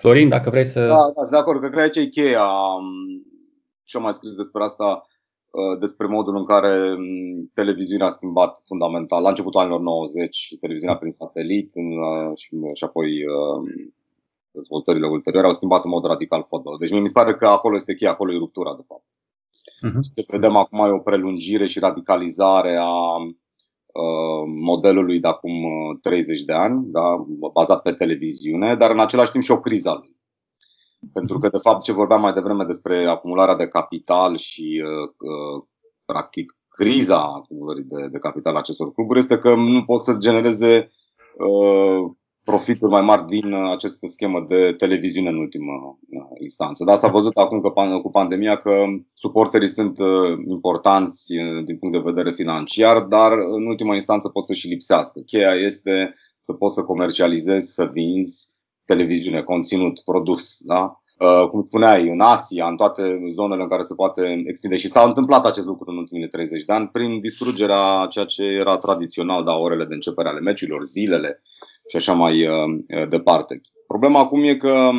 [0.00, 0.86] Florin, dacă vrei să...
[0.86, 2.48] Da, da, de acord, cred că aici e cheia.
[3.84, 5.04] Și am mai scris despre asta
[5.50, 10.96] Uh, despre modul în care um, televiziunea a schimbat fundamental la începutul anilor 90 televiziunea
[10.96, 13.90] prin satelit uh, și, și apoi uh,
[14.50, 16.78] dezvoltările ulterioare au schimbat în mod radical fotbalul.
[16.78, 19.04] Deci mi se pare că acolo este cheia, acolo e ruptura de fapt.
[19.86, 20.14] Uh-huh.
[20.14, 23.16] Ce vedem acum e o prelungire și radicalizare a
[24.46, 25.52] modelului de acum
[26.02, 29.94] 30 de ani, da, bazat pe televiziune, dar în același timp și o criză a
[29.94, 30.18] lui.
[31.12, 35.64] Pentru că, de fapt, ce vorbeam mai devreme despre acumularea de capital și, uh, uh,
[36.04, 40.90] practic, criza acumulării de, de capital acestor cluburi este că nu pot să genereze
[41.36, 42.10] uh,
[42.50, 45.98] profituri mai mari din această schemă de televiziune în ultimă
[46.40, 46.84] instanță.
[46.84, 48.84] Dar s-a văzut acum că cu pandemia că
[49.14, 49.98] suporterii sunt
[50.48, 51.32] importanți
[51.64, 55.20] din punct de vedere financiar, dar în ultima instanță pot să și lipsească.
[55.20, 61.00] Cheia este să poți să comercializezi, să vinzi televiziune, conținut produs, da?
[61.18, 64.76] Uh, cum spuneai, în Asia, în toate zonele în care se poate extinde.
[64.76, 68.76] Și s-a întâmplat acest lucru în ultimele 30 de ani prin distrugerea ceea ce era
[68.76, 71.42] tradițional, da, orele de începere ale meciurilor, zilele
[71.90, 73.60] și așa mai uh, departe.
[73.86, 74.90] Problema acum e că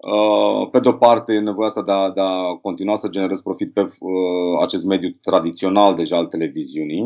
[0.00, 3.72] Uh, pe de-o parte, e nevoia asta de a, de a continua să generezi profit
[3.72, 7.02] pe uh, acest mediu tradițional deja al televiziunii,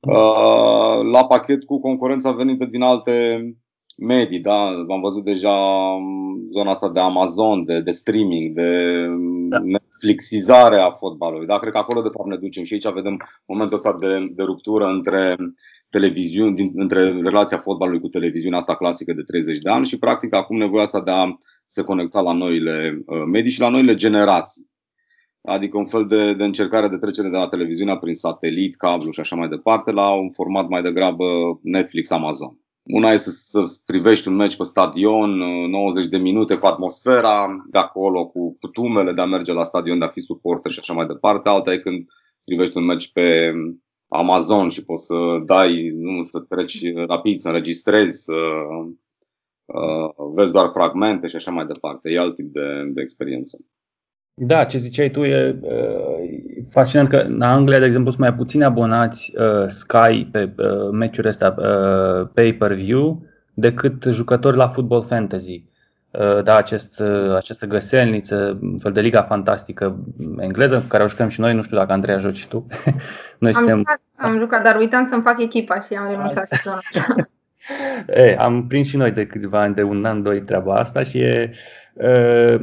[0.00, 3.42] uh, la pachet cu concurența venită din alte
[3.96, 4.66] medii, da?
[4.66, 5.56] Am văzut deja
[5.96, 9.06] um, zona asta de Amazon, de, de streaming, de
[9.48, 9.58] da.
[9.58, 11.46] Netflixizare a fotbalului.
[11.46, 11.58] Da?
[11.58, 14.86] Cred că acolo de fapt ne ducem și aici vedem momentul ăsta de, de ruptură
[14.86, 15.36] între
[15.92, 20.34] televiziuni, din, între relația fotbalului cu televiziunea asta clasică de 30 de ani și practic
[20.34, 24.70] acum nevoia asta de a se conecta la noile uh, medii și la noile generații.
[25.42, 29.20] Adică un fel de, de încercare de trecere de la televiziunea prin satelit, cablu și
[29.20, 31.24] așa mai departe la un format mai degrabă
[31.62, 32.58] Netflix-Amazon.
[32.82, 35.30] Una este să, să privești un meci pe stadion,
[35.70, 39.98] 90 uh, de minute cu atmosfera de acolo, cu putumele de a merge la stadion,
[39.98, 41.48] de a fi suporter și așa mai departe.
[41.48, 42.06] Alta e când
[42.44, 43.52] privești un meci pe
[44.12, 48.32] Amazon și poți să dai, nu, să treci rapid, să înregistrezi, să
[49.64, 52.10] uh, vezi doar fragmente și așa mai departe.
[52.10, 53.58] E alt tip de, de experiență.
[54.34, 58.64] Da, ce ziceai tu e uh, fascinant că în Anglia, de exemplu, sunt mai puțini
[58.64, 63.22] abonați uh, Sky pe uh, meciuri astea uh, pay-per-view
[63.54, 65.64] decât jucători la football fantasy.
[66.12, 69.96] Uh, da, acest, uh, această găselniță, un fel de liga fantastică
[70.38, 72.66] engleză, cu care o jucăm și noi, nu știu dacă Andreea joci și tu.
[73.38, 73.76] noi am, suntem...
[73.76, 76.80] jucat, am jucat, dar uitam să-mi fac echipa și am renunțat sezonul
[78.24, 81.18] Ei, am prins și noi de câțiva ani, de un an, doi, treaba asta și
[81.18, 81.50] e,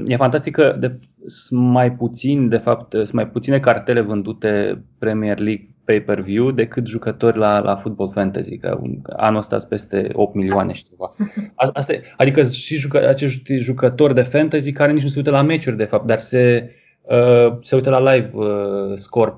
[0.06, 5.40] E fantastic că de, sunt mai puțin, de fapt, sunt mai puține cartele vândute Premier
[5.40, 8.80] League pay-per-view decât jucători la, la football fantasy, că
[9.18, 11.16] anul ăsta sunt peste 8 milioane și ceva.
[11.74, 15.78] Asta, adică și jucă, acești jucători de fantasy care nici nu se uită la meciuri,
[15.78, 16.72] de fapt, dar se,
[17.02, 19.34] uh, se uită la live uh, score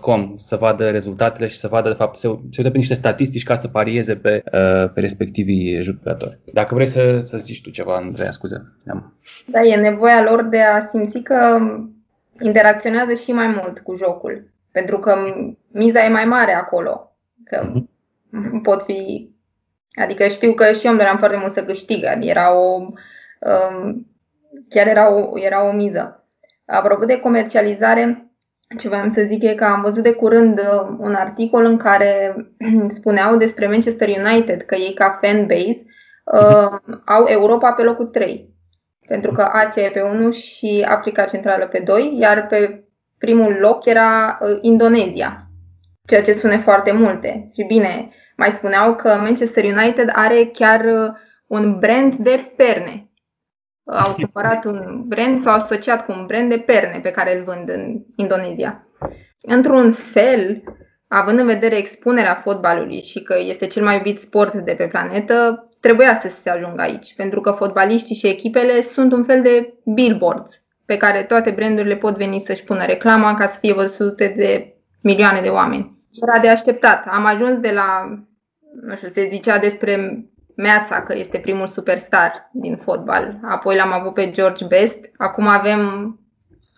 [0.00, 3.42] Com să vadă rezultatele și să vadă, de fapt, se, se uită pe niște statistici
[3.42, 6.38] ca să parieze pe, uh, pe respectivii jucători.
[6.52, 8.74] Dacă vrei să, să zici tu ceva, Andreea, scuze.
[8.86, 9.18] Am.
[9.46, 11.58] Da, e nevoia lor de a simți că
[12.40, 14.53] interacționează și mai mult cu jocul.
[14.74, 15.16] Pentru că
[15.72, 17.16] miza e mai mare acolo.
[17.44, 18.62] Că uh-huh.
[18.62, 19.30] pot fi.
[19.92, 22.04] Adică știu că și eu îmi doream foarte mult să câștig.
[22.04, 22.86] Adică era o.
[23.38, 24.06] Um,
[24.68, 26.26] chiar era o, era o miză.
[26.66, 28.32] Apropo de comercializare,
[28.78, 32.36] ce voiam să zic e că am văzut de curând uh, un articol în care
[32.98, 35.84] spuneau despre Manchester United că ei ca fanbase
[36.24, 38.52] uh, au Europa pe locul 3.
[39.06, 42.83] Pentru că Asia e pe 1 și Africa Centrală pe 2, iar pe
[43.24, 45.46] primul loc era uh, Indonezia.
[46.08, 47.50] Ceea ce spune foarte multe.
[47.54, 51.14] Și bine, mai spuneau că Manchester United are chiar uh,
[51.46, 53.08] un brand de perne
[53.84, 57.68] au cumpărat un brand, s-au asociat cu un brand de perne pe care îl vând
[57.68, 58.88] în Indonezia.
[59.42, 60.62] Într-un fel,
[61.08, 65.68] având în vedere expunerea fotbalului și că este cel mai iubit sport de pe planetă,
[65.80, 70.63] trebuia să se ajungă aici, pentru că fotbaliștii și echipele sunt un fel de billboards
[70.86, 75.40] pe care toate brandurile pot veni să-și pună reclama ca să fie văzute de milioane
[75.40, 75.98] de oameni.
[76.22, 77.06] era de așteptat.
[77.06, 78.18] Am ajuns de la,
[78.82, 80.24] nu știu, se zicea despre
[80.56, 83.38] Meața că este primul superstar din fotbal.
[83.42, 84.98] Apoi l-am avut pe George Best.
[85.16, 85.80] Acum avem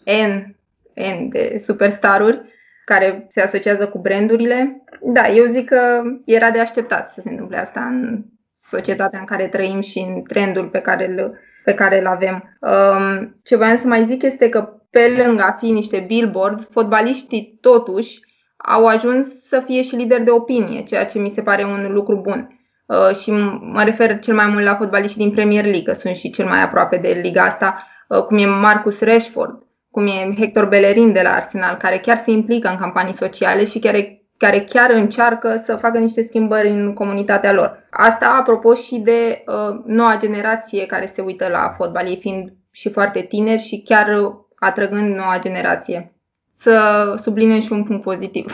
[0.05, 0.57] N,
[1.01, 2.41] N de superstaruri
[2.85, 4.85] care se asociază cu brandurile.
[5.01, 9.49] Da, eu zic că era de așteptat să se întâmple asta în societatea în care
[9.49, 12.59] trăim și în trendul pe care îl, pe care îl avem.
[12.61, 17.59] Um, ce voiam să mai zic este că pe lângă a fi niște billboards, fotbaliștii
[17.61, 18.21] totuși
[18.57, 22.17] au ajuns să fie și lideri de opinie, ceea ce mi se pare un lucru
[22.17, 22.61] bun.
[22.87, 26.47] Uh, și mă refer cel mai mult la fotbaliștii din Premier League, sunt și cel
[26.47, 31.21] mai aproape de liga asta, uh, cum e Marcus Rashford, cum e Hector Bellerin de
[31.23, 35.77] la Arsenal, care chiar se implică în campanii sociale și care, care chiar încearcă să
[35.77, 37.87] facă niște schimbări în comunitatea lor.
[37.91, 42.91] Asta apropo și de uh, noua generație care se uită la fotbal, ei fiind și
[42.91, 46.13] foarte tineri și chiar atrăgând noua generație.
[46.57, 48.47] Să subliniem și un punct pozitiv.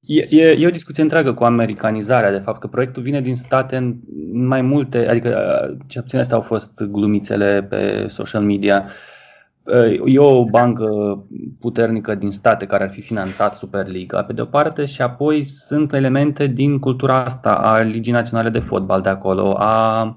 [0.00, 3.76] E, e, e o discuție întreagă cu americanizarea, de fapt, că proiectul vine din state
[3.76, 3.94] în
[4.32, 5.36] mai multe, adică
[5.86, 8.88] ce puțin astea au fost glumițele pe social media.
[10.04, 10.88] E o bancă
[11.60, 15.92] puternică din state care ar fi finanțat Superliga, pe de o parte, și apoi sunt
[15.92, 20.16] elemente din cultura asta a Ligii Naționale de Fotbal de acolo, a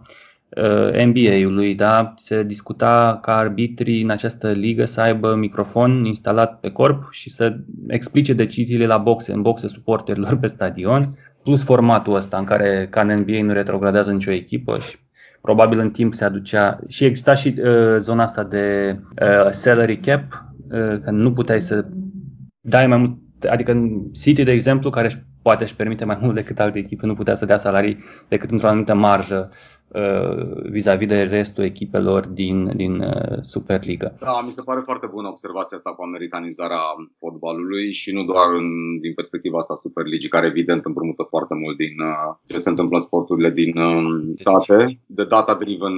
[0.58, 2.14] Uh, NBA-ului, da?
[2.18, 7.58] se discuta ca arbitrii în această ligă să aibă microfon instalat pe corp și să
[7.88, 11.06] explice deciziile la boxe, în boxe suporterilor pe stadion,
[11.44, 14.98] plus formatul ăsta în care ca în NBA nu retrogradează nicio echipă și
[15.42, 20.24] probabil în timp se aducea și exista și uh, zona asta de uh, salary cap,
[20.72, 21.86] uh, că nu puteai să
[22.62, 23.18] dai mai mult,
[23.50, 27.06] adică în City, de exemplu, care își poate își permite mai mult decât alte echipe,
[27.06, 29.50] nu putea să dea salarii decât într-o anumită marjă.
[29.52, 29.58] Uh,
[30.70, 34.14] vis-a-vis de restul echipelor din, din uh, Superliga.
[34.20, 36.82] Da, mi se pare foarte bună observația asta cu americanizarea
[37.20, 41.96] fotbalului și nu doar în, din perspectiva asta Superligi, care evident împrumută foarte mult din
[42.00, 43.74] uh, ce se întâmplă în sporturile din
[44.36, 45.98] state, de data-driven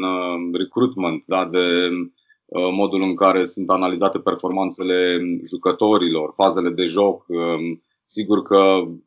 [0.53, 1.65] recruitment, da, de
[2.71, 7.25] modul în care sunt analizate performanțele jucătorilor, fazele de joc.
[8.15, 8.61] Sigur că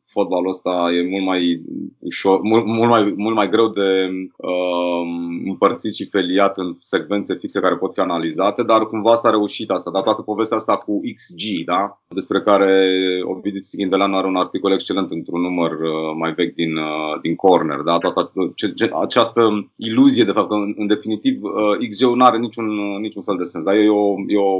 [0.05, 1.61] fotbalul ăsta e mult mai
[1.99, 5.03] ușor, mult, mult, mai, mult mai greu de uh,
[5.45, 9.91] împărțit și feliat în secvențe fixe care pot fi analizate, dar cumva s-a reușit asta,
[9.91, 12.01] dar toată povestea asta cu XG, da?
[12.07, 17.19] despre care Ovidiu Ghindeleanu are un articol excelent într-un număr uh, mai vechi din, uh,
[17.21, 17.97] din Corner, da?
[17.97, 22.37] toată ce, ce, această iluzie de fapt că în, în definitiv uh, XG-ul nu are
[22.37, 23.75] niciun, uh, niciun fel de sens, da?
[23.75, 24.59] e, o, e o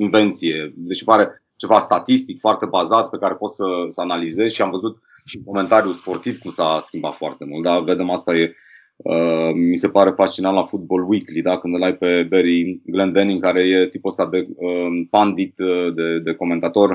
[0.00, 4.70] invenție, deși pare ceva statistic foarte bazat pe care poți să, să analizezi și am
[4.70, 4.94] văzut
[5.24, 7.62] și comentariul sportiv cum s-a schimbat foarte mult.
[7.62, 7.80] Da?
[7.80, 8.54] Vedem asta e
[8.96, 11.58] Uh, mi se pare fascinant la Football Weekly, da?
[11.58, 16.18] când îl ai pe Barry Glendenning, care e tipul ăsta de uh, pandit, uh, de,
[16.18, 16.90] de comentator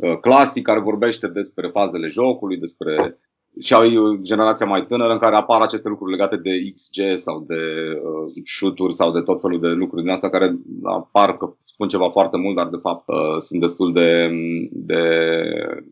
[0.00, 3.18] uh, clasic, care vorbește despre fazele jocului, despre
[3.60, 7.54] și au generația mai tânără în care apar aceste lucruri legate de XG sau de
[7.94, 12.08] uh, shoot sau de tot felul de lucruri din asta care apar că spun ceva
[12.10, 14.30] foarte mult, dar de fapt uh, sunt destul de,
[14.70, 15.02] de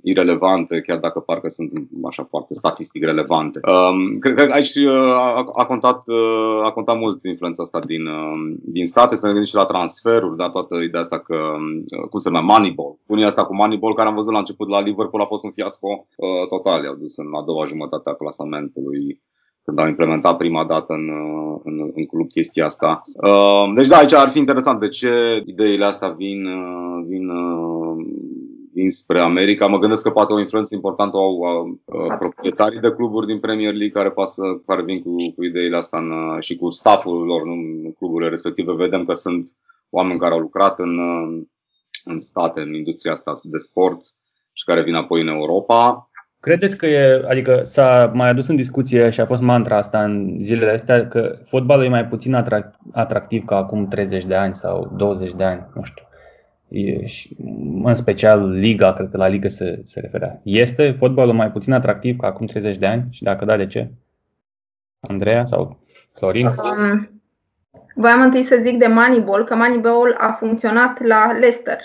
[0.03, 1.73] irelevante, chiar dacă parcă sunt
[2.09, 3.61] așa foarte statistic relevante.
[3.63, 8.07] Um, cred că aici uh, a, a, contat, uh, a contat mult influența asta din,
[8.07, 11.37] uh, din state, să ne gândim și la transferuri, da, toată ideea asta că,
[12.01, 12.99] uh, cum se numea, Moneyball.
[13.07, 16.07] Punia asta cu Moneyball, care am văzut la început la Liverpool, a fost un fiasco
[16.17, 19.23] uh, total, i-au dus în a doua jumătate a clasamentului
[19.65, 21.09] când au implementat prima dată în,
[21.65, 23.03] în, în club chestia asta.
[23.23, 27.97] Uh, deci da, aici ar fi interesant de ce ideile astea vin, uh, vin, uh,
[28.73, 29.67] vin spre America.
[29.67, 31.39] Mă gândesc că poate o influență importantă au
[32.19, 36.41] proprietarii de cluburi din Premier League care, pasă, care vin cu, cu ideile astea în,
[36.41, 38.73] și cu stafful lor nu, în cluburile respective.
[38.73, 39.51] Vedem că sunt
[39.91, 40.99] oameni care au lucrat în,
[42.05, 44.01] în state, în industria asta de sport
[44.53, 46.06] și care vin apoi în Europa.
[46.47, 50.39] Credeți că e, adică s-a mai adus în discuție și a fost mantra asta în
[50.41, 52.35] zilele astea că fotbalul e mai puțin
[52.93, 56.03] atractiv ca acum 30 de ani sau 20 de ani, nu știu.
[56.69, 57.37] E, și,
[57.83, 60.41] în special Liga, cred că la Liga se, se referea.
[60.43, 63.91] Este fotbalul mai puțin atractiv ca acum 30 de ani și dacă da, de ce?
[65.01, 65.79] Andreea sau
[66.13, 66.47] Florin?
[66.47, 67.23] Um,
[67.95, 71.79] voiam întâi să zic de Moneyball, că Moneyball a funcționat la Leicester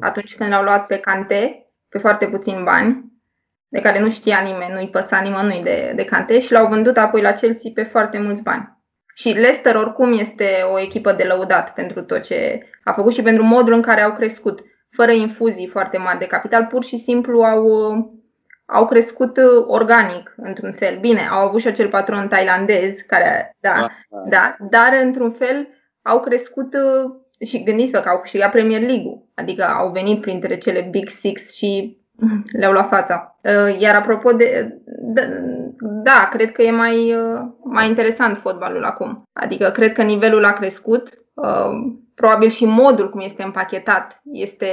[0.00, 3.14] atunci când l-au luat pe Cante, pe foarte puțin bani
[3.68, 7.22] de care nu știa nimeni, nu-i păsa nimănui de, de Cante și l-au vândut apoi
[7.22, 8.74] la Chelsea pe foarte mulți bani.
[9.14, 13.42] Și Leicester oricum este o echipă de lăudat pentru tot ce a făcut și pentru
[13.44, 14.60] modul în care au crescut,
[14.90, 17.68] fără infuzii foarte mari de capital, pur și simplu au,
[18.66, 20.98] au crescut organic, într-un fel.
[21.00, 24.28] Bine, au avut și acel patron tailandez, care, da, da, da.
[24.28, 25.68] da dar într-un fel
[26.02, 26.74] au crescut
[27.46, 31.95] și gândiți-vă că au câștigat Premier League-ul, adică au venit printre cele Big Six și
[32.58, 33.38] Le-au luat fața.
[33.42, 34.78] Uh, iar apropo de...
[35.80, 39.22] Da, cred că e mai, uh, mai interesant fotbalul acum.
[39.32, 41.08] Adică cred că nivelul a crescut.
[41.34, 44.68] Uh, probabil și modul cum este împachetat este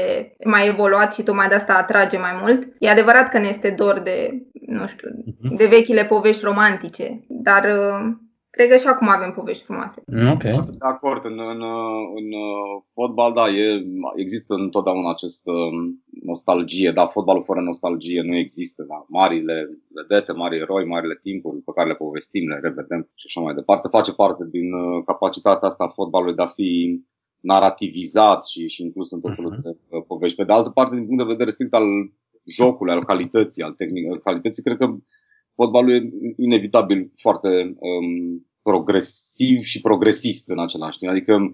[0.45, 2.67] mai evoluat și tocmai de asta atrage mai mult.
[2.79, 5.09] E adevărat că ne este dor de, nu știu,
[5.41, 5.55] mhm.
[5.55, 7.65] de vechile povești romantice, dar
[8.55, 10.01] Cred că și acum avem povești frumoase.
[10.05, 10.41] Mm, ok.
[10.41, 11.25] De acord.
[11.25, 11.61] În, în,
[12.19, 12.27] în
[12.93, 13.83] fotbal, da, e,
[14.15, 15.51] există întotdeauna această
[16.26, 16.91] nostalgie.
[16.91, 18.84] Da, fotbalul fără nostalgie nu există.
[18.88, 19.05] Da.
[19.07, 23.53] Marile vedete, mari eroi, marile timpuri pe care le povestim, le revedem și așa mai
[23.53, 23.88] departe.
[23.88, 27.01] Face parte din uh, capacitatea asta a fotbalului de a fi
[27.39, 29.63] narativizat și, și inclus în tot felul uh-huh.
[29.63, 30.38] de uh, povești.
[30.38, 31.88] Pe de altă parte, din punct de vedere strict al
[32.45, 34.95] jocului, al calității, al tehnicii, calității, cred că
[35.55, 41.11] fotbalul e inevitabil foarte um, progresiv și progresist în același timp.
[41.11, 41.53] Adică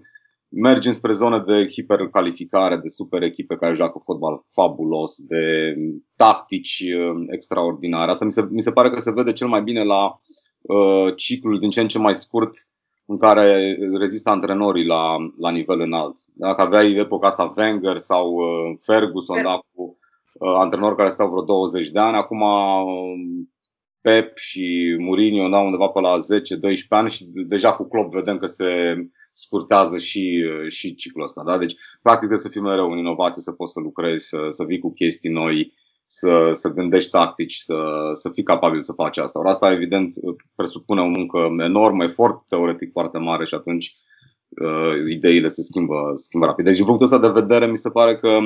[0.50, 5.74] mergem spre zone de hipercalificare, de super echipe care joacă fotbal fabulos, de
[6.16, 8.10] tactici um, extraordinare.
[8.10, 10.20] Asta mi se, mi se pare că se vede cel mai bine la
[10.60, 12.54] uh, ciclul din ce în ce mai scurt
[13.06, 16.16] în care rezistă antrenorii la, la nivel înalt.
[16.34, 19.98] Dacă aveai epoca asta Wenger sau uh, Ferguson, da, cu
[20.32, 23.46] uh, antrenori care stau vreo 20 de ani, acum uh,
[24.00, 26.20] Pep și Mourinho da, undeva pe la 10-12
[26.88, 28.96] ani și deja cu Klopp vedem că se
[29.32, 31.42] scurtează și, și ciclul ăsta.
[31.44, 31.58] Da?
[31.58, 34.78] Deci, practic, trebuie să fii mereu în inovație, să poți să lucrezi, să, să vii
[34.78, 35.72] cu chestii noi,
[36.06, 37.76] să, să gândești tactici, să,
[38.12, 39.38] să fii capabil să faci asta.
[39.38, 40.14] Or, asta, evident,
[40.54, 43.92] presupune o muncă enormă, efort teoretic foarte mare și atunci
[44.48, 46.64] uh, ideile se schimbă, schimbă rapid.
[46.64, 48.38] Deci, din punctul ăsta de vedere, mi se pare că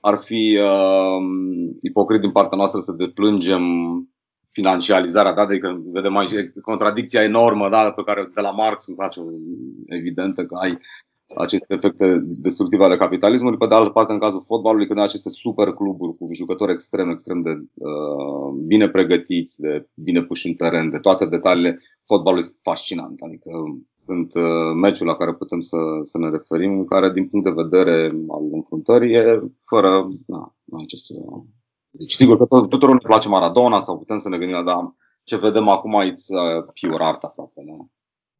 [0.00, 1.22] ar fi uh,
[1.80, 3.64] ipocrit din partea noastră să deplângem
[4.60, 5.42] financializarea, da?
[5.42, 7.90] adică vedem aici contradicția enormă da?
[7.90, 9.20] pe care de la Marx îmi face
[9.86, 10.78] evidentă că ai
[11.36, 13.58] aceste efecte destructive ale capitalismului.
[13.58, 17.10] Pe de altă parte, în cazul fotbalului, când ai aceste super cluburi cu jucători extrem,
[17.10, 22.56] extrem de uh, bine pregătiți, de bine puși în teren, de toate detaliile, fotbalul e
[22.62, 23.20] fascinant.
[23.20, 23.50] Adică
[23.96, 28.02] sunt uh, meciuri la care putem să, să ne referim, care din punct de vedere
[28.28, 31.14] al înfruntării e fără, na, nu ai ce să
[31.90, 35.36] deci sigur că tuturor ne place Maradona sau putem să ne gândim la da, ce
[35.36, 37.62] vedem acum aici uh, pure art aproape.
[37.66, 37.84] Da?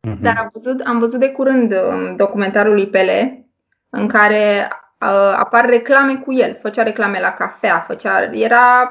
[0.09, 0.21] Mm-hmm.
[0.21, 3.49] Dar am văzut, am văzut de curând um, documentarul lui Pele
[3.91, 4.69] în care
[5.01, 6.59] uh, apar reclame cu el.
[6.63, 8.91] Făcea reclame la cafea, făcea, era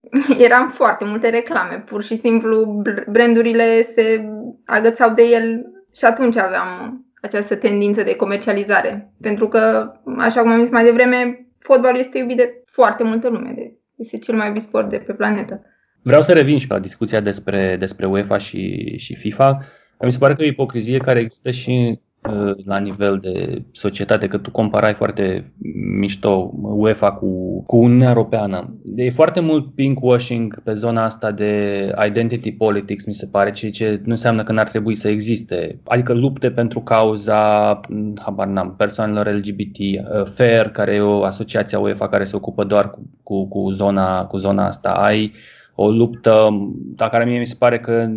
[0.46, 1.84] eram foarte multe reclame.
[1.86, 4.28] Pur și simplu brandurile se
[4.66, 5.66] agățau de el
[5.96, 9.12] și atunci aveam această tendință de comercializare.
[9.20, 13.52] Pentru că, așa cum am zis mai devreme, fotbalul este iubit de foarte multă lume.
[13.56, 15.62] De, este cel mai iubit sport de pe planetă.
[16.02, 19.58] Vreau să revin și la discuția despre, despre UEFA și, și FIFA.
[20.00, 22.11] Mi se pare că e o ipocrizie care există și Uh,
[22.64, 25.52] la nivel de societate, că tu comparai foarte
[25.98, 28.74] mișto UEFA cu, cu Uniunea Europeană.
[28.96, 34.00] E foarte mult pinkwashing pe zona asta de identity politics, mi se pare, ceea ce
[34.04, 35.80] nu înseamnă că n-ar trebui să existe.
[35.84, 37.80] Adică lupte pentru cauza,
[38.18, 42.64] habar n-am, persoanelor LGBT, uh, FAIR, care e o asociație a UEFA care se ocupă
[42.64, 44.90] doar cu, cu, cu, zona, cu zona asta.
[44.90, 45.32] Ai
[45.74, 46.48] o luptă,
[46.96, 48.08] la care mie mi se pare că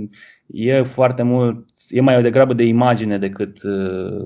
[0.47, 4.25] e foarte mult e mai degrabă de imagine decât, uh,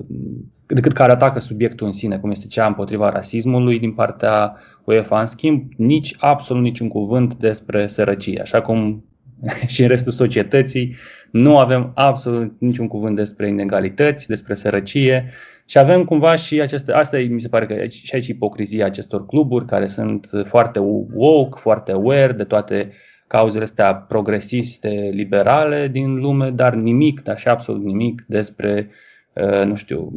[0.66, 5.20] decât care atacă subiectul în sine, cum este cea împotriva rasismului din partea UEFA.
[5.20, 9.04] În schimb, nici absolut niciun cuvânt despre sărăcie, așa cum
[9.66, 10.94] și în restul societății
[11.30, 15.32] nu avem absolut niciun cuvânt despre inegalități, despre sărăcie
[15.66, 19.64] și avem cumva și aceste, asta mi se pare că și aici ipocrizia acestor cluburi
[19.66, 20.78] care sunt foarte
[21.12, 27.38] woke, foarte aware de toate uh, cauzele astea progresiste, liberale din lume, dar nimic, dar
[27.38, 28.90] și absolut nimic despre,
[29.32, 30.12] uh, nu știu,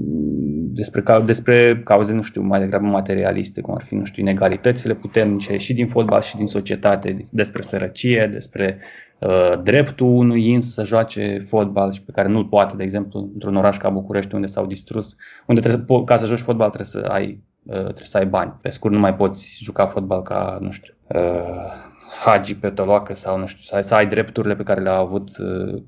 [0.73, 5.57] despre, despre cauze, nu știu, mai degrabă materialiste, cum ar fi, nu știu, inegalitățile puternice
[5.57, 8.79] și din fotbal și din societate, despre sărăcie, despre
[9.19, 13.55] uh, dreptul unui ins să joace fotbal și pe care nu-l poate, de exemplu, într-un
[13.55, 17.43] oraș ca București, unde s-au distrus, unde trebuie, ca să joci fotbal trebuie să ai
[17.63, 18.53] uh, trebuie să ai bani.
[18.61, 21.91] Pe scurt, nu mai poți juca fotbal ca, nu știu, uh,
[22.25, 25.81] hagi pe toloacă sau nu știu, să ai drepturile pe care le-a avut, uh,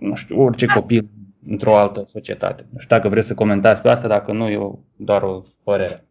[0.00, 1.08] nu știu, orice copil
[1.48, 2.66] într-o altă societate.
[2.72, 6.04] Nu știu dacă vreți să comentați pe asta, dacă nu, eu doar o părere.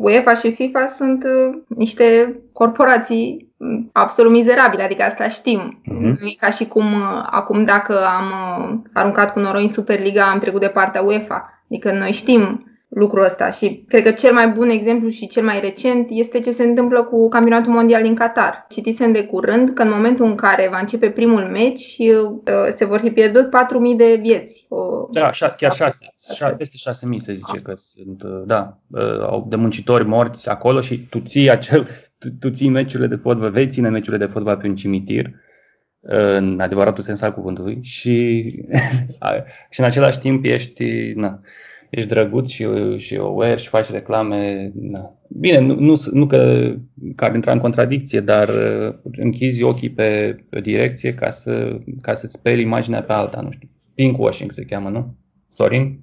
[0.00, 3.52] UEFA și FIFA sunt uh, niște corporații
[3.92, 5.82] absolut mizerabile, adică asta știm.
[5.82, 6.00] Uh-huh.
[6.00, 8.32] Nu e ca și cum uh, acum dacă am
[8.92, 11.64] aruncat cu noroi în Superliga am trecut de partea UEFA.
[11.70, 15.60] Adică noi știm lucrul ăsta și cred că cel mai bun exemplu și cel mai
[15.60, 18.66] recent este ce se întâmplă cu campionatul mondial din Qatar.
[18.68, 22.98] Citisem de curând că în momentul în care va începe primul meci uh, se vor
[23.00, 24.66] fi pierdut 4.000 de vieți.
[25.10, 30.48] Da, chiar 6, peste 6.000 se zice că sunt, uh, da, uh, de muncitori morți
[30.48, 31.88] acolo și tu ții acel
[32.18, 35.30] tu, tu ții meciurile de fotbal, vei ține meciurile de fotbal pe un cimitir,
[36.04, 38.44] în adevăratul sens al cuvântului, și,
[39.70, 41.40] și în același timp ești, na,
[41.96, 42.64] ești drăguț și,
[42.96, 44.72] și aware și faci reclame.
[44.74, 45.14] Na.
[45.28, 46.72] Bine, nu, nu, nu că,
[47.16, 52.14] că ar intra în contradicție, dar uh, închizi ochii pe, pe direcție ca, să, ca
[52.14, 53.68] să-ți speli imaginea pe alta, nu știu.
[53.94, 55.16] Pinkwashing se cheamă, nu?
[55.48, 56.00] Sorin?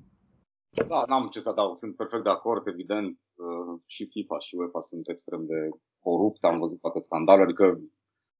[0.87, 1.77] Da, n-am ce să adaug.
[1.77, 3.17] Sunt perfect de acord, evident.
[3.45, 5.59] Uh, și FIFA și UEFA sunt extrem de
[5.99, 6.47] corupte.
[6.47, 7.47] Am văzut toate scandaluri.
[7.47, 7.65] Adică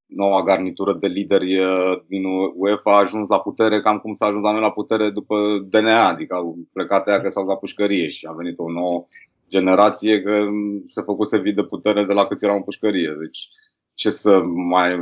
[0.10, 1.60] noua garnitură de lideri
[2.08, 2.24] din
[2.56, 6.08] UEFA a ajuns la putere cam cum s-a ajuns la noi la putere după DNA,
[6.08, 9.08] adică au plecat aia că s-au la pușcărie și a venit o nouă
[9.50, 10.46] generație că
[10.94, 13.16] se făcuse vid de putere de la câți erau în pușcărie.
[13.20, 13.50] Deci
[13.94, 14.96] ce să mai,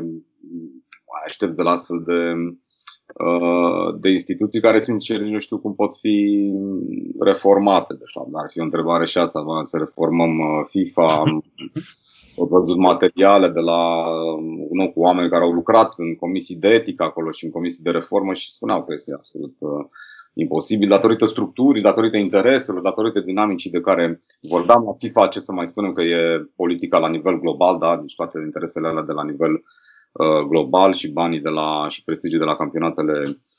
[1.12, 2.34] mai aștept de la astfel de,
[3.26, 6.50] uh, de instituții care, sincer, nu știu cum pot fi
[7.20, 7.94] reformate.
[7.94, 11.24] De fapt, ar fi o întrebare și asta, să reformăm uh, FIFA,
[12.38, 14.06] au văzut materiale de la
[14.70, 17.90] un cu oameni care au lucrat în comisii de etică acolo și în comisii de
[17.90, 19.86] reformă și spuneau că este absolut uh,
[20.34, 25.68] imposibil datorită structurii, datorită intereselor, datorită dinamicii de care vorbeam la FIFA, ce să mai
[25.68, 27.98] spunem că e politica la nivel global, da?
[27.98, 32.40] deci toate interesele alea de la nivel uh, global și banii de la, și prestigiul
[32.40, 33.57] de la campionatele Uh,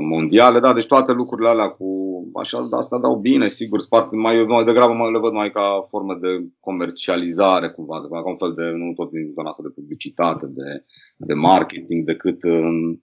[0.00, 4.64] mondiale, da, deci toate lucrurile alea cu așa, asta dau bine, sigur, spart, mai, mai
[4.64, 6.28] degrabă mai le văd mai ca formă de
[6.60, 10.84] comercializare cumva, ca un fel de, nu tot din zona asta de publicitate, de,
[11.16, 12.98] de marketing, decât în,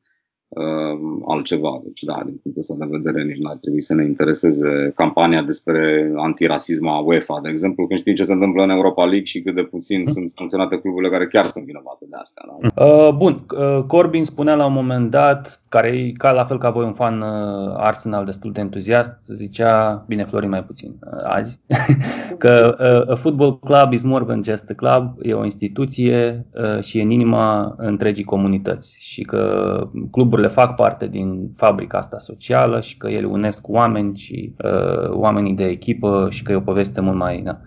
[0.48, 1.82] uh, altceva.
[1.84, 5.42] Deci, da, din punctul ăsta de vedere, nici nu ar trebui să ne intereseze campania
[5.42, 9.42] despre antirasism a UEFA, de exemplu, când știm ce se întâmplă în Europa League și
[9.42, 10.12] cât de puțin mm.
[10.12, 12.44] sunt sancționate cluburile care chiar sunt vinovate de astea.
[12.48, 12.86] Da?
[12.86, 16.70] Uh, bun, uh, Corbyn spunea la un moment dat, care e ca la fel ca
[16.70, 21.60] voi un fan uh, Arsenal destul de entuziast, zicea, bine Florin mai puțin uh, azi,
[22.44, 26.84] că uh, a football club is more than just a club, e o instituție uh,
[26.84, 32.82] și e în inima întregii comunități și că cluburile fac parte din fabrica asta socială
[32.82, 37.02] și că ele unesc oameni și uh, oamenii de echipă și că e o poveste
[37.02, 37.60] mult mai da,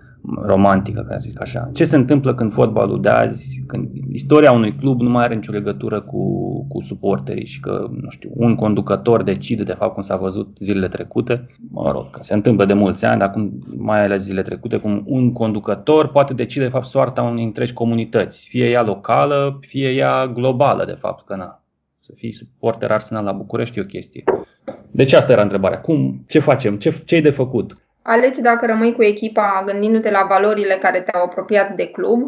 [0.42, 1.70] romantică, ca să zic așa.
[1.74, 5.52] Ce se întâmplă când fotbalul de azi, când istoria unui club nu mai are nicio
[5.52, 6.22] legătură cu,
[6.68, 10.88] cu suporterii și că, nu știu, un conducător decide, de fapt, cum s-a văzut zilele
[10.88, 14.76] trecute, mă rog, că se întâmplă de mulți ani, dar acum mai ales zilele trecute,
[14.76, 19.90] cum un conducător poate decide, de fapt, soarta unei întregi comunități, fie ea locală, fie
[19.90, 21.62] ea globală, de fapt, că na,
[21.98, 24.24] să fii suporter Arsenal la București e o chestie.
[24.90, 25.80] Deci asta era întrebarea.
[25.80, 26.76] Cum, ce facem?
[26.76, 27.76] Ce, ce e de făcut?
[28.14, 32.20] Alegi dacă rămâi cu echipa gândindu-te la valorile care te-au apropiat de club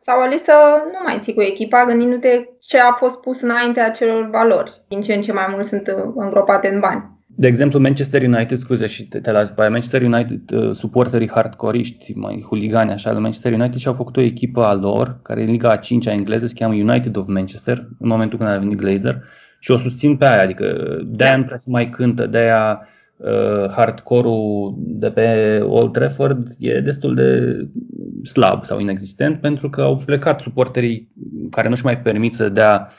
[0.00, 0.52] sau alegi să
[0.92, 4.82] nu mai ții cu echipa gândindu-te ce a fost pus înainte acelor valori.
[4.88, 7.04] Din ce în ce mai mult sunt îngropate în bani.
[7.26, 12.12] De exemplu, Manchester United, scuze și te, te las pe Manchester United, uh, suporterii hardcoreiști,
[12.16, 15.50] mai huligani așa, de Manchester United și-au făcut o echipă a lor, care e în
[15.50, 18.78] Liga a 5 a engleză, se cheamă United of Manchester, în momentul când a venit
[18.78, 19.22] Glazer,
[19.58, 22.94] și o susțin pe aia, adică de-aia nu prea să mai cântă, de-aia uh,
[23.70, 27.58] hardcore-ul de pe Old Trafford e destul de
[28.22, 31.08] slab sau inexistent, pentru că au plecat suporterii
[31.50, 32.90] care nu-și mai permit să dea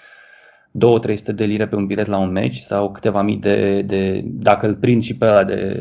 [0.71, 4.67] 2-300 de lire pe un bilet la un meci sau câteva mii de, de dacă
[4.67, 5.77] îl prind și pe ăla de,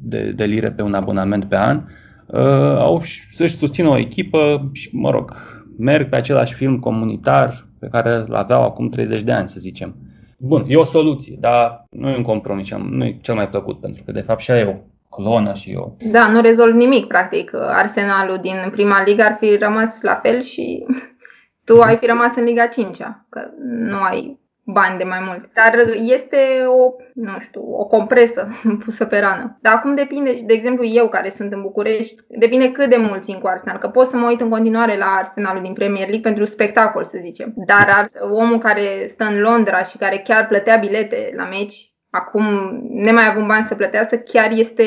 [0.00, 1.82] de, de lire pe un abonament pe an,
[2.26, 3.02] uh, au
[3.32, 5.36] să-și susțină o echipă și, mă rog,
[5.78, 9.96] merg pe același film comunitar pe care îl aveau acum 30 de ani, să zicem.
[10.44, 14.02] Bun, e o soluție, dar nu e un compromis, nu e cel mai plăcut, pentru
[14.04, 15.96] că de fapt și aia e o clonă și eu.
[16.10, 17.54] Da, nu rezolv nimic, practic.
[17.54, 20.86] Arsenalul din prima ligă ar fi rămas la fel și
[21.66, 22.96] tu ai fi rămas în Liga 5
[23.28, 25.50] că nu ai bani de mai mult.
[25.54, 26.36] Dar este
[26.66, 28.48] o, nu știu, o compresă
[28.84, 29.58] pusă pe rană.
[29.60, 33.38] Dar acum depinde, de exemplu, eu care sunt în București, depinde cât de mult țin
[33.38, 36.44] cu Arsenal, că pot să mă uit în continuare la Arsenalul din Premier League pentru
[36.44, 37.52] spectacol, să zicem.
[37.66, 38.06] Dar
[38.38, 42.44] omul care stă în Londra și care chiar plătea bilete la meci, acum
[42.88, 44.84] nemai având bani să plătească, chiar este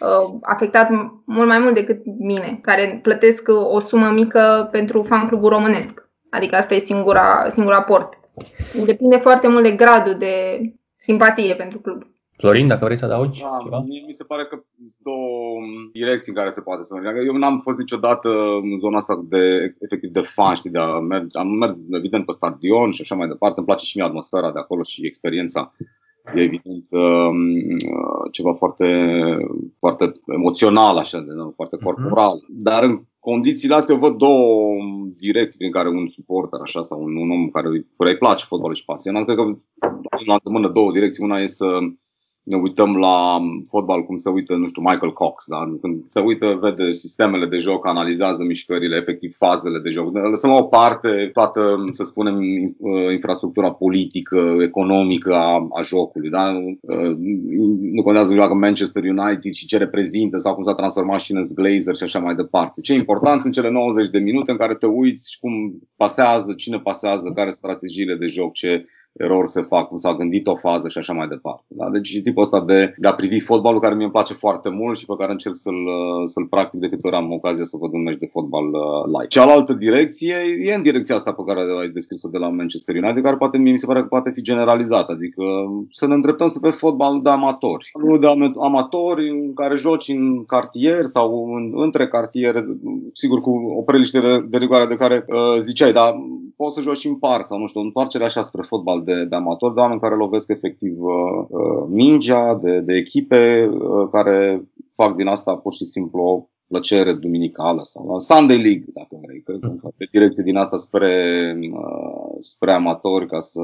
[0.00, 0.88] uh, afectat
[1.24, 6.08] mult mai mult decât mine, care plătesc o sumă mică pentru fan clubul românesc.
[6.30, 8.19] Adică asta e singura, singura port.
[8.84, 10.60] Depinde foarte mult de gradul de
[10.96, 12.02] simpatie pentru club.
[12.40, 13.84] Florin, dacă vrei să adaugi da, ceva?
[13.86, 15.60] Mie, mi se pare că sunt două
[15.92, 17.20] direcții în care se poate să mergă.
[17.20, 18.28] Eu n-am fost niciodată
[18.62, 21.38] în zona asta de, efectiv, de fan, știi, de a merge.
[21.38, 23.54] Am mers, evident, pe stadion și așa mai departe.
[23.56, 25.72] Îmi place și mie atmosfera de acolo și experiența
[26.34, 27.36] e evident um,
[28.30, 29.06] ceva foarte,
[29.78, 31.84] foarte emoțional, așa, de, foarte mhm.
[31.84, 32.36] corporal.
[32.36, 32.48] Uh-huh.
[32.48, 34.76] Dar în condițiile astea eu văd două
[35.18, 38.74] direcții prin care un suporter așa sau un, un om care, care îi place fotbalul
[38.74, 39.56] și pasionat, cred că
[40.26, 41.24] la mână două direcții.
[41.24, 41.78] Una e să
[42.42, 45.56] ne uităm la fotbal cum se uită, nu știu, Michael Cox, da?
[45.80, 50.16] când se uită, vede sistemele de joc, analizează mișcările, efectiv fazele de joc.
[50.16, 52.40] Lăsăm la o parte toată, să spunem,
[53.12, 56.30] infrastructura politică, economică a, a jocului.
[56.30, 56.52] Da?
[57.92, 61.96] Nu contează joacă Manchester United și ce reprezintă sau cum s-a transformat și în Glazer
[61.96, 62.80] și așa mai departe.
[62.80, 65.52] Ce e important sunt cele 90 de minute în care te uiți cum
[65.96, 70.56] pasează, cine pasează, care strategiile de joc, ce erori se fac, cum s-a gândit o
[70.56, 71.64] fază și așa mai departe.
[71.68, 71.90] Da?
[71.90, 74.98] Deci e tipul ăsta de, de a privi fotbalul care mie îmi place foarte mult
[74.98, 75.80] și pe care încerc să-l,
[76.24, 79.26] să-l practic de câte ori am ocazia să văd un meci de fotbal uh, live.
[79.26, 83.36] Cealaltă direcție e în direcția asta pe care ai descris-o de la Manchester United, care
[83.36, 85.42] poate mie mi se pare că poate fi generalizată, adică
[85.90, 87.90] să ne îndreptăm să pe fotbal de amatori.
[88.02, 88.26] Nu de
[88.60, 92.66] amatori în care joci în cartier sau în, între cartiere,
[93.12, 96.14] sigur cu o preliște de, de rigoare de care uh, ziceai, dar
[96.56, 99.36] poți să joci și în parc sau nu știu, întoarcerea așa spre fotbal de, de
[99.36, 105.16] amatori, de oameni care lovesc efectiv uh, uh, mingea, de, de echipe uh, care fac
[105.16, 109.58] din asta pur și simplu o plăcere duminicală sau la Sunday League, dacă vrei, cred
[109.60, 111.14] că pe direcție din asta spre,
[111.72, 113.60] uh, spre amatori ca să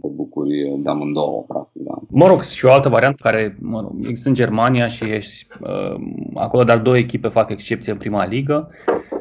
[0.00, 1.82] te bucuri de amândouă, practic.
[1.82, 1.98] Da.
[2.08, 5.94] Mă rog, și o altă variantă care mă rog, există în Germania și ești, uh,
[6.34, 8.70] acolo doar două echipe fac excepție în prima ligă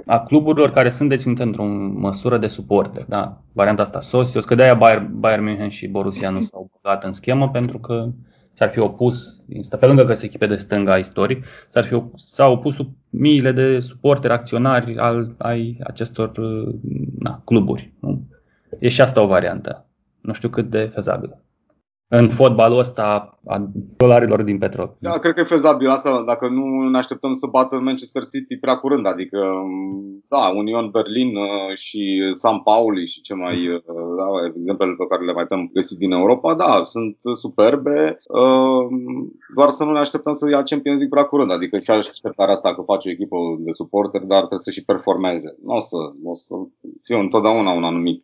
[0.09, 3.05] a cluburilor care sunt deținute într-o măsură de suporte.
[3.07, 3.41] Da?
[3.51, 7.49] Varianta asta Sosios, că de-aia Bayern, Bayern München și Borussia nu s-au băgat în schemă
[7.49, 8.09] pentru că
[8.53, 9.43] s-ar fi opus,
[9.79, 12.77] pe lângă că sunt echipe de stânga istoric, s-ar fi, s-au opus
[13.09, 16.31] miile de suporteri acționari al, ai acestor
[17.19, 17.93] na, cluburi.
[17.99, 18.21] Nu?
[18.79, 19.85] E și asta o variantă.
[20.21, 21.43] Nu știu cât de fezabilă
[22.11, 24.95] în fotbalul ăsta a dolarilor din petrol.
[24.99, 28.75] Da, cred că e fezabil asta dacă nu ne așteptăm să bată Manchester City prea
[28.75, 29.07] curând.
[29.07, 29.37] Adică,
[30.27, 33.81] da, Union Berlin uh, și San Pauli și ce mai, uh,
[34.17, 34.25] da,
[34.57, 38.87] exemplele pe care le mai putem găsi din Europa, da, sunt superbe, uh,
[39.55, 41.51] doar să nu ne așteptăm să ia Champions League prea curând.
[41.51, 45.57] Adică și așteptarea asta că face o echipă de suporteri, dar trebuie să și performeze.
[45.63, 46.55] Nu o să, o să
[47.03, 48.23] fie întotdeauna un anumit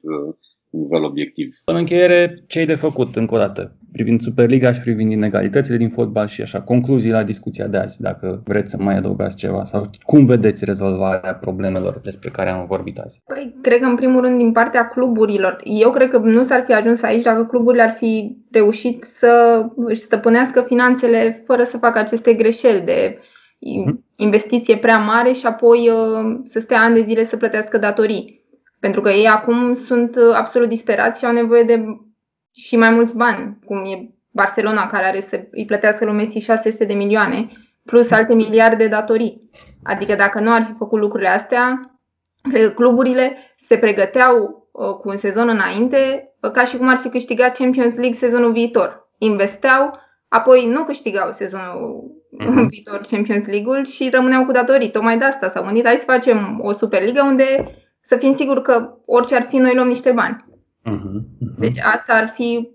[0.78, 1.56] nivel obiectiv.
[1.66, 3.76] În încheiere, ce ai de făcut încă o dată?
[3.96, 8.42] privind Superliga și privind inegalitățile din fotbal și așa, concluzii la discuția de azi, dacă
[8.46, 13.22] vreți să mai adăugați ceva sau cum vedeți rezolvarea problemelor despre care am vorbit azi?
[13.26, 15.62] Păi, cred că în primul rând din partea cluburilor.
[15.64, 20.02] Eu cred că nu s-ar fi ajuns aici dacă cluburile ar fi reușit să își
[20.02, 23.20] stăpânească finanțele fără să facă aceste greșeli de
[23.60, 24.04] mhm.
[24.16, 28.44] investiție prea mare și apoi uh, să stea ani de zile să plătească datorii.
[28.86, 31.86] Pentru că ei acum sunt uh, absolut disperați și au nevoie de
[32.54, 36.86] și mai mulți bani, cum e Barcelona, care are să îi plătească lui Messi 600
[36.86, 37.52] de milioane,
[37.86, 39.50] plus alte miliarde de datorii.
[39.84, 41.92] Adică dacă nu ar fi făcut lucrurile astea,
[42.50, 44.36] cred că cluburile se pregăteau
[44.72, 48.52] uh, cu un sezon înainte, uh, ca și cum ar fi câștigat Champions League sezonul
[48.52, 49.10] viitor.
[49.18, 52.04] Investeau, apoi nu câștigau sezonul
[52.42, 52.68] mm-hmm.
[52.68, 54.92] viitor Champions League-ul și rămâneau cu datorii.
[54.92, 57.76] Tocmai de asta s-au gândit, hai să facem o Superliga unde
[58.06, 60.46] să fim siguri că orice ar fi, noi luăm niște bani.
[60.86, 61.58] Uh-huh, uh-huh.
[61.58, 62.70] Deci asta ar fi,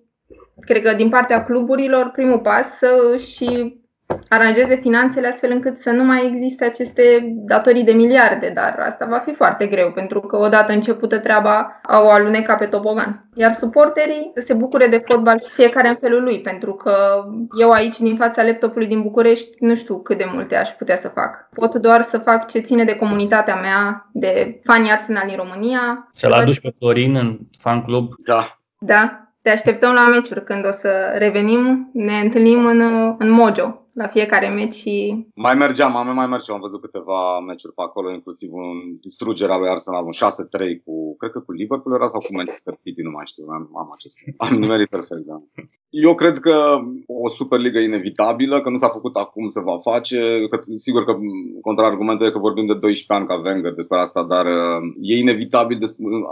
[0.61, 3.80] cred că din partea cluburilor, primul pas să și
[4.29, 9.19] aranjeze finanțele astfel încât să nu mai existe aceste datorii de miliarde, dar asta va
[9.19, 13.29] fi foarte greu pentru că odată începută treaba au alunecat pe tobogan.
[13.35, 17.25] Iar suporterii se bucure de fotbal fiecare în felul lui, pentru că
[17.59, 21.09] eu aici din fața laptopului din București nu știu cât de multe aș putea să
[21.09, 21.49] fac.
[21.55, 26.09] Pot doar să fac ce ține de comunitatea mea, de fanii Arsenal din România.
[26.13, 28.13] Să-l aduci pe Florin în fan club?
[28.25, 28.59] Da.
[28.79, 32.80] Da, te așteptăm la meciuri când o să revenim, ne întâlnim în,
[33.18, 35.26] în Mojo la fiecare meci și...
[35.34, 39.61] Mai mergeam, am mai mergeam, am văzut câteva meciuri pe acolo, inclusiv un distrugere al
[39.61, 43.11] lui Arsenal, un 6-3 cu, cred că cu Liverpool era sau cu Manchester City, nu
[43.11, 44.16] mai știu, am, am acest.
[44.45, 45.43] Am nimerit perfect, da.
[45.91, 50.47] Eu cred că o Superliga inevitabilă, că nu s-a făcut acum, se va face.
[50.51, 51.16] Că, sigur că
[51.61, 55.78] contraargumentul e că vorbim de 12 ani ca Wenger despre asta, dar uh, e inevitabil,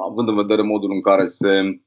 [0.09, 1.81] având în vedere modul în care se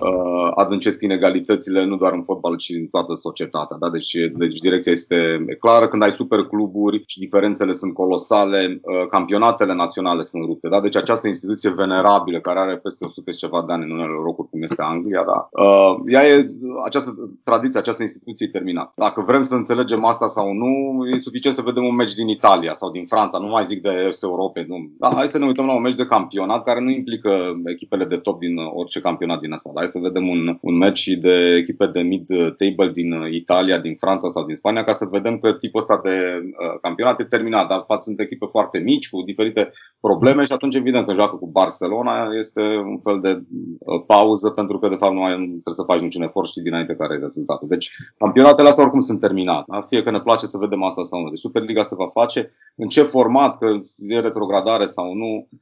[0.00, 3.76] uh, adâncesc inegalitățile nu doar în fotbal, ci în toată societatea.
[3.80, 3.90] Da?
[3.90, 5.88] Deci, deci direcția este clară.
[5.88, 10.68] Când ai supercluburi și diferențele sunt colosale, uh, campionatele naționale sunt rupte.
[10.68, 10.80] Da?
[10.80, 14.48] Deci această instituție venerabilă care are peste 100 și ceva de ani în unele locuri,
[14.48, 15.48] cum este Anglia, da?
[15.62, 16.50] uh, ea e,
[16.84, 18.92] această tradiție, această instituție e terminată.
[18.96, 20.68] Dacă vrem să înțelegem asta sau nu,
[21.06, 24.04] e suficient să vedem un meci din Italia sau din Franța, nu mai zic de
[24.08, 24.64] Est Europe.
[24.68, 24.76] Nu.
[24.98, 28.16] Da, hai să ne uităm la un meci de campionat care nu implică echipele de
[28.16, 29.70] top din orice campionat din asta.
[29.74, 29.82] Da?
[29.86, 34.44] Hai să vedem un, un match de echipe de mid-table din Italia, din Franța sau
[34.44, 37.68] din Spania, ca să vedem că tipul ăsta de uh, campionat e terminat.
[37.68, 39.70] Dar față sunt echipe foarte mici, cu diferite
[40.00, 43.42] probleme și atunci evident că joacă cu Barcelona este un fel de
[43.78, 46.94] uh, pauză pentru că de fapt nu mai trebuie să faci niciun efort și dinainte
[46.94, 47.68] care e rezultatul.
[47.68, 49.64] Deci campionatele astea oricum sunt terminate.
[49.66, 49.80] Da?
[49.80, 51.28] Fie că ne place să vedem asta sau nu.
[51.28, 53.66] Deci Superliga se va face în ce format, că
[53.98, 55.58] e retrogradare sau nu, uh,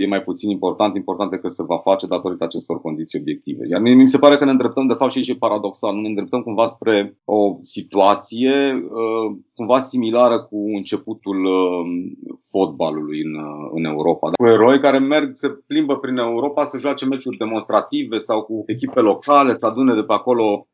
[0.00, 0.94] e mai puțin important.
[0.94, 3.66] Important e că se va face datorită acestor condiții obiective.
[3.70, 6.08] Iar mi se pare că ne îndreptăm, de fapt, și aici e paradoxal, nu ne
[6.08, 13.34] îndreptăm cumva spre o situație uh, cumva similară cu începutul uh, fotbalului în,
[13.72, 14.30] în Europa.
[14.30, 19.00] Cu eroi care merg, se plimbă prin Europa să joace meciuri demonstrative sau cu echipe
[19.00, 20.66] locale, să adune de pe acolo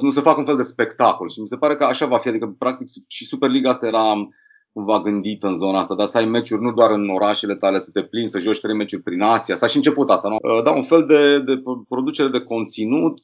[0.00, 2.28] nu se fac un fel de spectacol și mi se pare că așa va fi,
[2.28, 4.02] adică practic și Superliga asta era
[4.72, 7.90] cumva gândit în zona asta, dar să ai meciuri nu doar în orașele tale, să
[7.92, 9.54] te plimbi, să joci trei meciuri prin Asia.
[9.54, 10.34] S-a și început asta, nu?
[10.34, 13.18] Uh, da, un fel de, de producere de conținut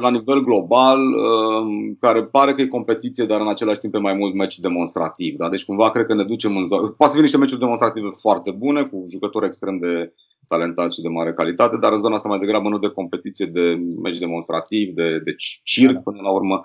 [0.00, 4.14] la nivel global, uh, care pare că e competiție, dar în același timp e mai
[4.14, 5.36] mult meci demonstrativ.
[5.36, 5.48] Da?
[5.48, 6.80] Deci cumva cred că ne ducem în zona.
[6.80, 10.12] Poate să fie niște meciuri demonstrative foarte bune, cu jucători extrem de
[10.48, 13.80] talentați și de mare calitate, dar în zona asta mai degrabă nu de competiție, de
[14.02, 16.60] meci demonstrativ, de, de circ până la urmă,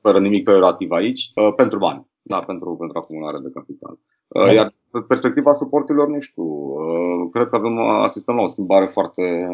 [0.00, 3.98] fără nimic peorativ aici, uh, pentru bani da, pentru, pentru acumulare de capital.
[4.28, 4.74] Uh, iar
[5.08, 9.46] perspectiva suportilor, nu știu, uh, cred că avem, asistăm la o schimbare foarte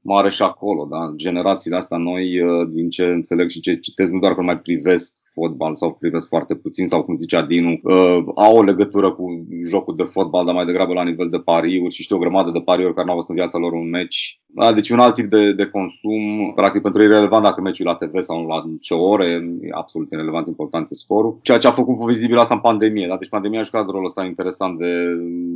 [0.00, 0.84] mare și acolo.
[0.84, 1.12] Da?
[1.16, 5.16] Generațiile astea noi, uh, din ce înțeleg și ce citesc, nu doar că mai privesc
[5.32, 9.96] fotbal sau privesc foarte puțin sau cum zicea Dinu, uh, au o legătură cu jocul
[9.96, 12.94] de fotbal, dar mai degrabă la nivel de pariuri și știu o grămadă de pariuri
[12.94, 14.42] care nu au văzut în viața lor un meci.
[14.58, 17.94] Da, deci un alt tip de, de consum, practic pentru ei relevant dacă meciul la
[17.94, 19.24] TV sau la ce ore,
[19.60, 21.38] e absolut irrelevant, important e scorul.
[21.42, 23.06] Ceea ce a făcut vizibil asta în pandemie.
[23.06, 23.16] Da?
[23.16, 24.92] Deci pandemia a jucat rolul ăsta interesant de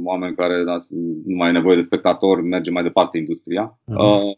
[0.04, 0.76] oameni care da,
[1.26, 3.78] nu mai e nevoie de spectatori, merge mai departe industria.
[3.90, 3.96] Uh-huh.
[3.96, 4.36] Uh,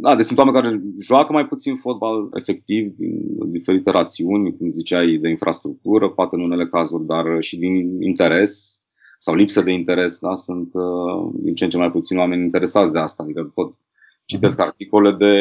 [0.00, 3.12] da, deci sunt oameni care joacă mai puțin fotbal efectiv din
[3.46, 8.75] diferite rațiuni, cum ziceai, de infrastructură, poate în unele cazuri, dar și din interes
[9.18, 10.34] sau lipsă de interes, da?
[10.34, 13.22] sunt uh, din ce în ce mai puțini oameni interesați de asta.
[13.22, 13.74] Adică tot
[14.24, 15.34] citesc articole de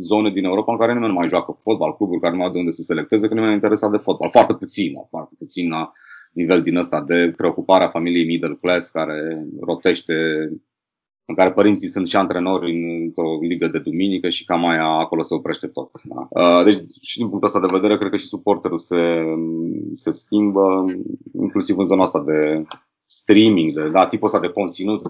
[0.00, 2.58] zone din Europa în care nimeni nu mai joacă fotbal, cluburi care nu au de
[2.58, 4.30] unde să selecteze, că nimeni nu e interesat de fotbal.
[4.30, 5.92] Foarte puțin, foarte puțin la
[6.32, 10.14] nivel din ăsta de preocuparea familiei middle class care rotește
[11.26, 12.72] în care părinții sunt și antrenori
[13.04, 15.90] într-o ligă de duminică și cam aia acolo se oprește tot.
[16.04, 16.28] Da?
[16.30, 19.24] Uh, deci și din punctul ăsta de vedere, cred că și suporterul se,
[19.92, 20.84] se schimbă,
[21.40, 22.64] inclusiv în zona asta de
[23.18, 25.02] streaming, de, da, tipul ăsta de conținut,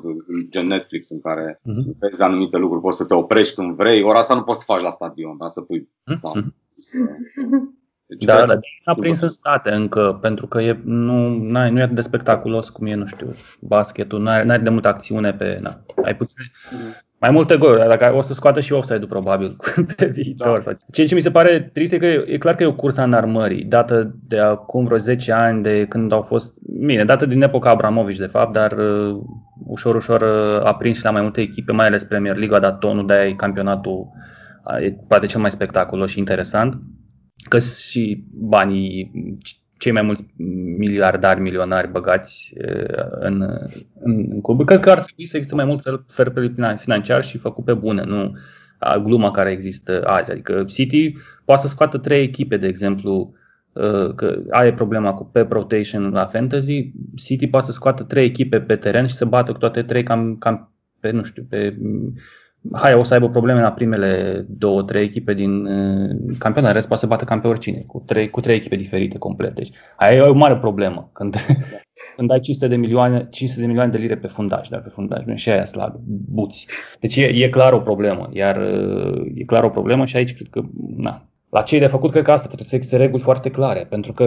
[0.51, 1.99] gen Netflix, în care uh-huh.
[1.99, 4.83] vezi anumite lucruri, poți să te oprești când vrei, ori asta nu poți să faci
[4.83, 6.21] la stadion, da, să pui uh-huh.
[6.23, 6.31] da,
[6.79, 6.97] să,
[8.07, 11.83] deci, da, da, a prins în state încă, pentru că e, nu, n-ai, nu e
[11.83, 15.81] atât de spectaculos cum e, nu știu, basketul, n-ai, n-ai de multă acțiune pe, na,
[16.05, 16.95] ai puțin, mm.
[17.25, 19.57] Mai multe goluri, dacă o să scoată și offside-ul probabil
[19.97, 20.63] pe viitor.
[20.65, 20.73] Da.
[20.93, 23.03] Ceea ce mi se pare trist e că e, e clar că e o cursă
[23.03, 27.43] în armării, dată de acum vreo 10 ani, de când au fost, bine, dată din
[27.43, 29.17] epoca Abramovici de fapt, dar uh,
[29.67, 32.61] ușor, ușor uh, a prins și la mai multe echipe, mai ales Premier League a
[32.61, 34.09] dat tonul, de-aia campionatul
[34.65, 36.79] uh, e poate cel mai spectaculos și interesant
[37.49, 39.11] că și banii,
[39.85, 40.25] cei mai mulți
[40.79, 42.55] miliardari, milionari băgați
[43.11, 43.43] în,
[44.01, 44.65] în, în club.
[44.65, 48.03] Cred că ar trebui să existe mai mult fair play financiar și făcut pe bune,
[48.05, 48.33] nu
[49.03, 50.31] gluma care există azi.
[50.31, 51.15] Adică City
[51.45, 53.35] poate să scoată trei echipe, de exemplu,
[54.17, 58.77] că are problema cu pe rotation la fantasy, City poate să scoată trei echipe pe
[58.77, 61.77] teren și să bată cu toate trei cam, cam pe, nu știu, pe
[62.73, 67.03] hai, o să aibă probleme la primele două, trei echipe din uh, campionat, rest poate
[67.03, 69.55] să bată cam pe oricine, cu trei, cu trei echipe diferite complet.
[69.55, 71.37] Deci, aia e o mare problemă când,
[72.17, 75.25] când ai 500 de milioane, 500 de milioane de lire pe fundaj, dar pe fundaj,
[75.25, 75.95] nu și aia slab,
[76.31, 76.67] buți.
[77.01, 80.49] Deci e, e clar o problemă, iar uh, e clar o problemă și aici cred
[80.51, 80.63] că,
[80.97, 84.13] na, la cei de făcut, cred că asta trebuie să existe reguli foarte clare, pentru
[84.13, 84.25] că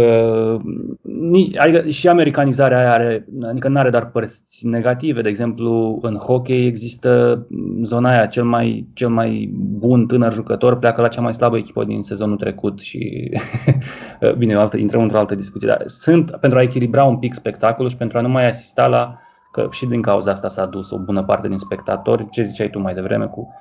[1.58, 5.22] adică și americanizarea aia are, adică nu are doar părți negative.
[5.22, 7.46] De exemplu, în hockey există
[7.84, 11.84] zona aia, cel mai, cel mai bun tânăr jucător pleacă la cea mai slabă echipă
[11.84, 13.32] din sezonul trecut și,
[14.38, 17.98] bine, altă, intrăm într-o altă discuție, dar sunt pentru a echilibra un pic spectacolul și
[17.98, 19.20] pentru a nu mai asista la,
[19.52, 22.80] că și din cauza asta s-a dus o bună parte din spectatori, ce ziceai tu
[22.80, 23.54] mai devreme cu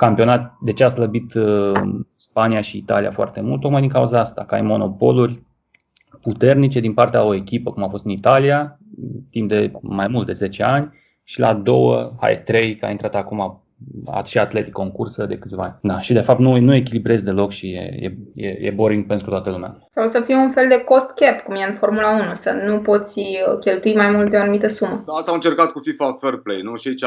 [0.00, 1.72] campionat, de ce a slăbit uh,
[2.16, 5.42] Spania și Italia foarte mult, tocmai din cauza asta, că ai monopoluri
[6.22, 8.78] puternice din partea o echipă, cum a fost în Italia,
[9.30, 10.92] timp de mai mult de 10 ani,
[11.24, 13.59] și la două, hai, trei, că a intrat acum
[14.24, 15.78] și atletic concursă de câțiva ani.
[15.82, 19.50] Da, și de fapt nu, nu echilibrezi deloc și e, e, e boring pentru toată
[19.50, 19.88] lumea.
[19.94, 22.78] Sau să fie un fel de cost cap, cum e în Formula 1, să nu
[22.78, 25.02] poți uh, cheltui mai mult de o anumită sumă.
[25.06, 26.76] Da, asta au încercat cu FIFA Fair Play, nu?
[26.76, 27.04] Și aici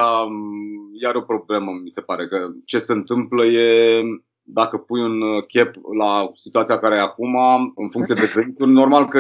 [1.02, 4.02] iar o problemă, mi se pare, că ce se întâmplă e
[4.44, 7.36] dacă pui un uh, cap la situația care e acum,
[7.76, 9.20] în funcție de venituri, normal că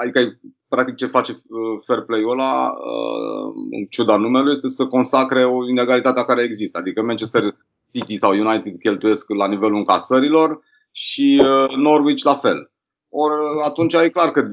[0.00, 0.38] adică
[0.74, 5.68] practic ce face uh, fair play-ul ăla, uh, în ciuda numelui, este să consacre o
[5.68, 6.78] inegalitate care există.
[6.78, 7.56] Adică Manchester
[7.92, 10.60] City sau United cheltuiesc la nivelul încasărilor
[10.90, 11.42] și
[11.76, 12.73] Norwich la fel.
[13.16, 13.32] Or,
[13.64, 14.50] atunci e clar că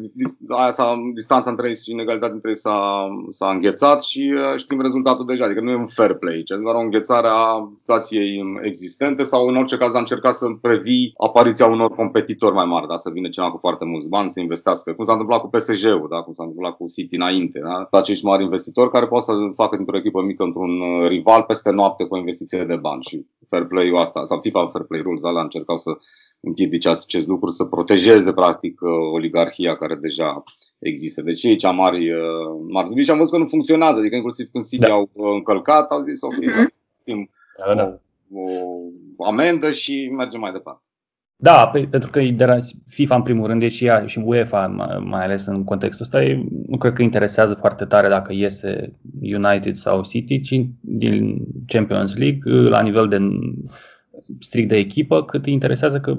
[0.47, 4.82] aia s-a, distanța între ei și inegalitatea între ei s-a, s-a înghețat și uh, știm
[4.82, 5.45] rezultatul deja.
[5.45, 9.47] Adică nu e un fair play, ci e doar o înghețare a situației existente sau
[9.47, 12.97] în orice caz a încercat să previi apariția unor competitori mai mari, da?
[12.97, 16.22] să vină cineva cu foarte mulți bani să investească, cum s-a întâmplat cu PSG-ul, da?
[16.22, 17.59] cum s-a întâmplat cu City înainte.
[17.59, 17.97] Da?
[17.97, 22.03] Acești mari investitori care pot să facă dintr-o echipă mică într-un uh, rival peste noapte
[22.03, 25.41] cu o investiție de bani și fair play-ul asta, sau FIFA fair play rules alea
[25.41, 25.91] încercau să
[26.42, 30.44] împiedice acest lucru, să protejeze practic uh, oligarhia care deja
[30.80, 31.22] există.
[31.22, 32.20] Deci ei cea mari, uh,
[32.70, 34.94] mari și am văzut că nu funcționează, adică inclusiv când City da.
[34.94, 37.16] au uh, încălcat, au zis ok, uh-huh.
[37.66, 38.00] da, da.
[38.34, 38.42] O,
[39.16, 40.84] o amendă și mergem mai departe.
[41.36, 44.68] Da, pe, pentru că de la FIFA în primul rând și ea și UEFA
[45.04, 50.04] mai ales în contextul ăsta nu cred că interesează foarte tare dacă iese United sau
[50.04, 51.38] City, ci din
[51.68, 53.18] Champions League la nivel de
[54.40, 56.18] strict de echipă, cât îi interesează că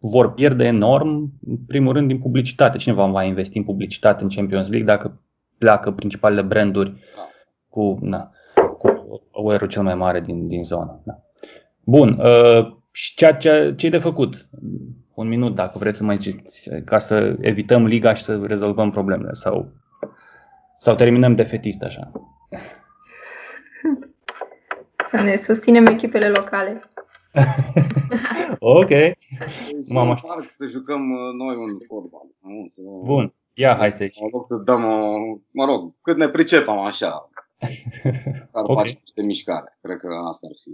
[0.00, 2.78] vor pierde enorm, în primul rând, din publicitate.
[2.78, 5.20] Cine va mai investi în publicitate în Champions League dacă
[5.58, 6.94] pleacă principalele branduri
[7.68, 8.30] cu, na,
[8.78, 8.88] cu
[9.32, 11.02] aware cel mai mare din, din zonă.
[11.04, 11.18] Da.
[11.84, 14.48] Bun, uh, și ceea ce, ce e de făcut?
[15.14, 19.32] Un minut, dacă vreți să mai ziceți, ca să evităm liga și să rezolvăm problemele
[19.32, 19.72] sau,
[20.78, 22.12] sau terminăm defetist așa.
[25.10, 26.82] Să ne susținem echipele locale.
[28.80, 28.90] ok.
[29.88, 32.26] Mama parc să jucăm uh, noi un fotbal.
[32.66, 32.80] Să...
[33.04, 33.34] Bun.
[33.54, 34.22] Ia, hai să ieși.
[34.22, 35.16] Mă rog să dăm, o,
[35.50, 37.30] mă rog, cât ne pricepem așa.
[38.52, 38.76] Ar okay.
[38.76, 39.78] face niște mișcare.
[39.80, 40.70] Cred că asta ar fi